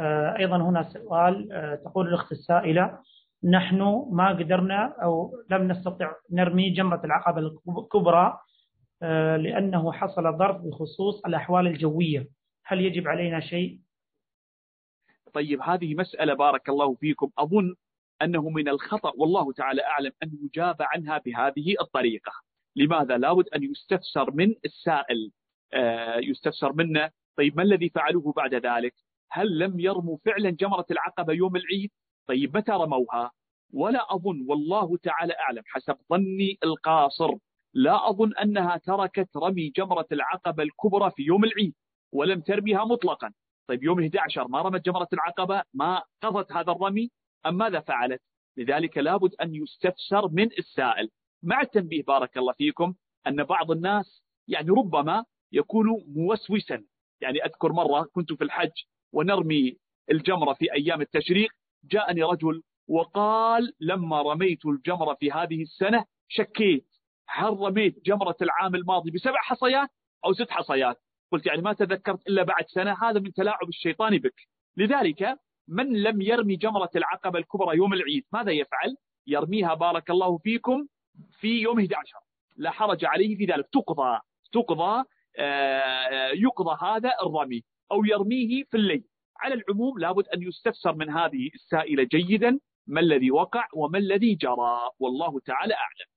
[0.00, 2.98] آه، أيضا هنا سؤال آه، تقول الأخت السائلة
[3.44, 7.38] نحن ما قدرنا أو لم نستطع نرمي جمرة العقبة
[7.78, 8.40] الكبرى آه،
[9.36, 12.28] لأنه حصل ضرب بخصوص الأحوال الجوية.
[12.64, 13.78] هل يجب علينا شيء؟
[15.32, 17.30] طيب هذه مسألة بارك الله فيكم.
[17.38, 17.74] أظن
[18.22, 22.32] أنه من الخطأ والله تعالى أعلم أن يجاب عنها بهذه الطريقة.
[22.76, 25.32] لماذا؟ لابد أن يستفسر من السائل.
[26.16, 27.10] يستفسر منه.
[27.36, 28.94] طيب ما الذي فعلوه بعد ذلك؟
[29.30, 31.90] هل لم يرموا فعلا جمرة العقبة يوم العيد؟
[32.26, 33.30] طيب متى رموها؟
[33.72, 37.34] ولا أظن والله تعالى أعلم حسب ظني القاصر.
[37.74, 41.74] لا أظن أنها تركت رمي جمرة العقبة الكبرى في يوم العيد
[42.12, 43.32] ولم ترميها مطلقا.
[43.68, 47.10] طيب يوم 11 ما رمت جمرة العقبة؟ ما قضت هذا الرمي
[47.46, 48.20] أم ماذا فعلت؟
[48.56, 51.08] لذلك لابد أن يستفسر من السائل.
[51.42, 52.94] مع التنبيه بارك الله فيكم
[53.26, 56.84] أن بعض الناس يعني ربما يكون موسوسا.
[57.20, 58.72] يعني أذكر مرة كنت في الحج
[59.12, 59.76] ونرمي
[60.10, 61.50] الجمرة في أيام التشريق
[61.84, 66.91] جاءني رجل وقال لما رميت الجمرة في هذه السنة شكيت.
[67.32, 69.88] هل رميت جمرة العام الماضي بسبع حصيات
[70.24, 70.96] أو ست حصيات؟
[71.32, 74.48] قلت يعني ما تذكرت إلا بعد سنة هذا من تلاعب الشيطان بك.
[74.76, 80.86] لذلك من لم يرمي جمرة العقبة الكبرى يوم العيد ماذا يفعل؟ يرميها بارك الله فيكم
[81.40, 82.16] في يوم 11
[82.56, 83.68] لا حرج عليه في ذلك.
[83.72, 84.18] تقضى
[84.52, 85.04] تقضى
[85.38, 87.62] آه، يقضى هذا الرمي
[87.92, 89.04] أو يرميه في الليل.
[89.40, 94.90] على العموم لابد أن يستفسر من هذه السائلة جيدا ما الذي وقع وما الذي جرى؟
[94.98, 96.12] والله تعالى أعلم.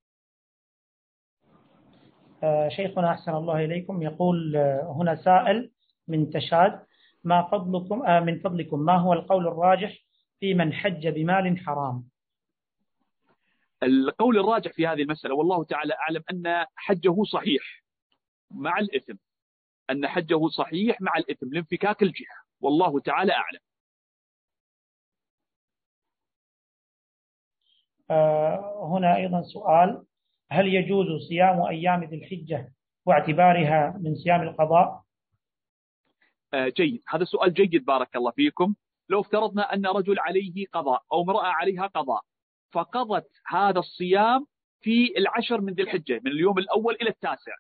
[2.70, 5.72] شيخنا أحسن الله إليكم يقول آه، هنا سائل
[6.08, 6.86] من تشاد
[7.24, 9.98] ما فضلكم آه، من فضلكم ما هو القول الراجح
[10.40, 12.04] في من حج بمال حرام؟
[13.84, 17.84] القول الراجح في هذه المسألة والله تعالى أعلم أن حجه صحيح
[18.52, 19.16] مع الإثم
[19.90, 23.60] أن حجه صحيح مع الإثم لانفكاك الجهة والله تعالى أعلم.
[28.12, 30.06] آه هنا أيضا سؤال
[30.56, 32.74] هل يجوز صيام أيام ذي الحجة
[33.06, 35.02] واعتبارها من صيام القضاء؟
[36.54, 37.02] آه جيد.
[37.08, 38.76] هذا سؤال جيد بارك الله فيكم.
[39.10, 42.22] لو افترضنا أن رجل عليه قضاء أو امرأة عليها قضاء
[42.72, 44.46] فقضت هذا الصيام
[44.82, 47.52] في العشر من ذي الحجة من اليوم الأول إلى التاسع.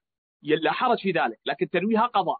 [0.42, 2.38] لا حرج في ذلك لكن تنويها قضاء.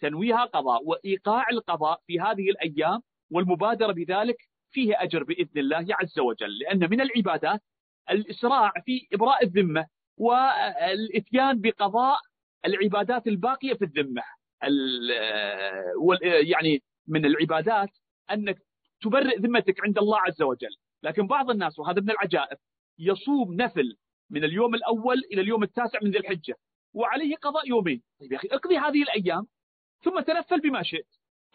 [0.00, 3.00] تنويها قضاء وإيقاع القضاء في هذه الأيام
[3.30, 4.36] والمبادرة بذلك
[4.70, 7.60] فيه أجر بإذن الله عز وجل لأن من العبادات
[8.10, 9.86] الإسراع في إبراء الذمة.
[10.18, 12.18] والإتيان بقضاء
[12.66, 14.22] العبادات الباقية في الذمة.
[16.42, 17.90] يعني من العبادات
[18.30, 18.58] أنك
[19.02, 20.76] تبرئ ذمتك عند الله عز وجل.
[21.02, 22.56] لكن بعض الناس وهذا من العجائب
[22.98, 23.96] يصوم نفل
[24.30, 26.54] من اليوم الأول إلى اليوم التاسع من ذي الحجة
[26.94, 28.02] وعليه قضاء يومين.
[28.20, 29.46] طيب يا أخي اقضي هذه الأيام
[30.04, 31.06] ثم تنفل بما شئت.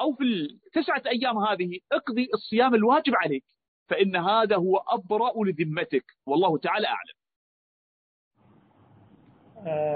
[0.02, 3.44] أو في التسعة أيام هذه اقضي الصيام الواجب عليك
[3.90, 7.14] فإن هذا هو أبرأ لذمتك والله تعالى أعلم.
[7.14, 7.23] آه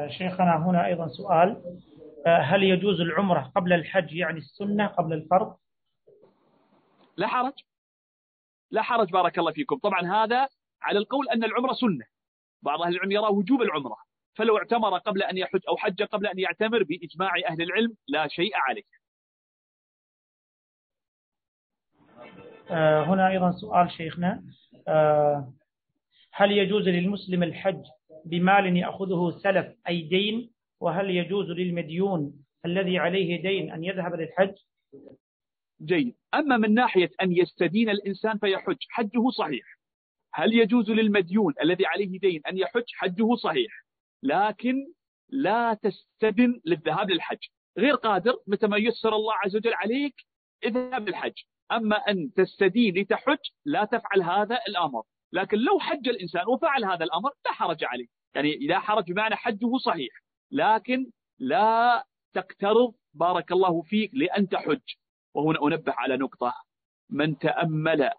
[0.09, 1.79] شيخنا هنا أيضا سؤال
[2.27, 5.57] آه هل يجوز العمرة قبل الحج يعني السنة قبل الفرض؟
[7.17, 7.53] لا حرج.
[8.71, 9.77] لا حرج بارك الله فيكم.
[9.77, 10.47] طبعا هذا
[10.81, 12.05] على القول أن العمرة سنة.
[12.61, 13.97] بعض أهل العلم يرى وجوب العمرة.
[14.35, 18.51] فلو اعتمر قبل أن يحج أو حج قبل أن يعتمر بإجماع أهل العلم لا شيء
[18.55, 18.83] عليه.
[22.71, 24.43] آه هنا أيضا سؤال شيخنا
[24.87, 25.53] آه
[26.31, 27.85] هل يجوز للمسلم الحج
[28.29, 30.51] بمال يأخذه سلف أي دين
[30.81, 32.33] وهل يجوز للمديون
[32.65, 34.55] الذي عليه دين أن يذهب للحج؟
[35.81, 36.15] جيد.
[36.33, 39.77] أما من ناحية أن يستدين الإنسان فيحج حجه صحيح.
[40.33, 43.71] هل يجوز للمديون الذي عليه دين أن يحج؟ حجه صحيح.
[44.23, 44.75] لكن
[45.29, 47.37] لا تستدن للذهاب للحج.
[47.77, 50.15] غير قادر متى ما يسر الله عز وجل عليك
[50.63, 51.33] اذهب للحج.
[51.71, 55.03] أما أن تستدين لتحج لا تفعل هذا الأمر.
[55.33, 58.16] لكن لو حج الإنسان وفعل هذا الأمر لا حرج عليه.
[58.37, 60.13] يعني لا حرج بمعنى حجه صحيح.
[60.51, 64.81] لكن لا تقترض بارك الله فيك لأن تحج.
[65.33, 66.53] وهنا أنبه على نقطة.
[67.09, 68.09] من تأمل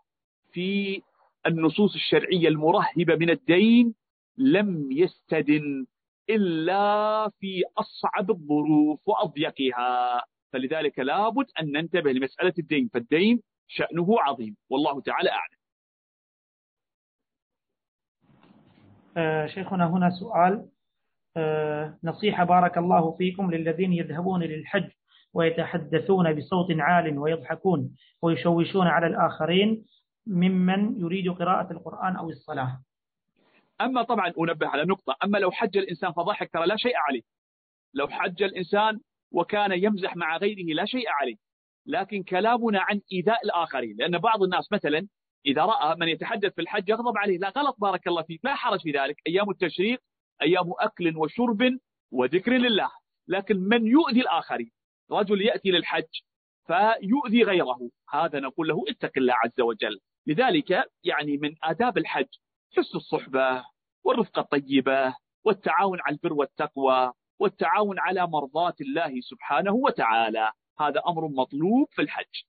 [0.53, 1.03] في
[1.47, 3.95] النصوص الشرعية المرهبة من الدين
[4.37, 5.87] لم يستدن
[6.31, 10.23] إلا في أصعب الظروف وأضيقها.
[10.53, 12.89] فلذلك لابد أن ننتبه لمسألة الدين.
[12.95, 14.57] فالدين شأنه عظيم.
[14.71, 15.59] والله تعالى أعلم
[19.08, 19.08] آه
[19.47, 20.69] شيخنا هنا سؤال
[21.37, 24.91] آه نصيحة بارك الله فيكم للذين يذهبون للحج
[25.35, 29.85] ويتحدثون بصوت عال ويضحكون ويشوشون على الآخرين
[30.27, 32.79] ممن يريد قراءة القرآن أو الصلاة.
[33.81, 37.23] أما طبعا أنبه على نقطة أما لو حج الإنسان فضحك ترى لا شيء عليه.
[37.95, 38.99] لو حج الإنسان
[39.33, 41.37] وكان يمزح مع غيره لا شيء عليه.
[41.87, 45.07] لكن كلامنا عن إيذاء الآخرين لأن بعض الناس مثلا
[45.47, 47.39] إذا رأى من يتحدث في الحج يغضب عليه.
[47.39, 48.45] لا غلط بارك الله فيك.
[48.45, 49.17] لا حرج في ذلك.
[49.27, 50.01] أيام التشريق
[50.43, 51.79] أيام أكل وشرب
[52.13, 52.91] وذكر لله.
[53.29, 54.71] لكن من يؤذي الآخرين
[55.11, 56.09] رجل يأتي للحج
[56.67, 57.91] فيؤذي غيره.
[58.11, 60.01] هذا نقول له اتق الله عز وجل.
[60.27, 62.29] لذلك يعني من آداب الحج
[62.77, 63.65] حسن الصحبة
[64.05, 65.15] والرفقة الطيبة
[65.45, 70.53] والتعاون على البر والتقوى والتعاون على مرضاة الله سبحانه وتعالى.
[70.81, 72.45] هذا أمر مطلوب في الحج.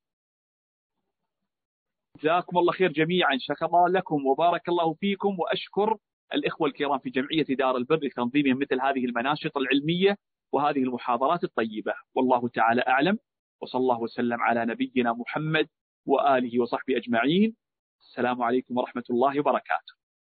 [2.19, 3.37] جزاكم الله خير جميعا.
[3.39, 5.39] شكر الله لكم وبارك الله فيكم.
[5.39, 5.97] وأشكر
[6.33, 10.17] الإخوة الكرام في جمعية دار البر لتنظيمهم مثل هذه المناشط العلمية
[10.53, 11.93] وهذه المحاضرات الطيبة.
[12.15, 13.17] والله تعالى أعلم.
[13.61, 15.67] وصلى الله وسلم على نبينا محمد
[16.05, 17.55] وآله وصحبه أجمعين.
[18.01, 19.98] السلام عليكم ورحمة الله وبركاته.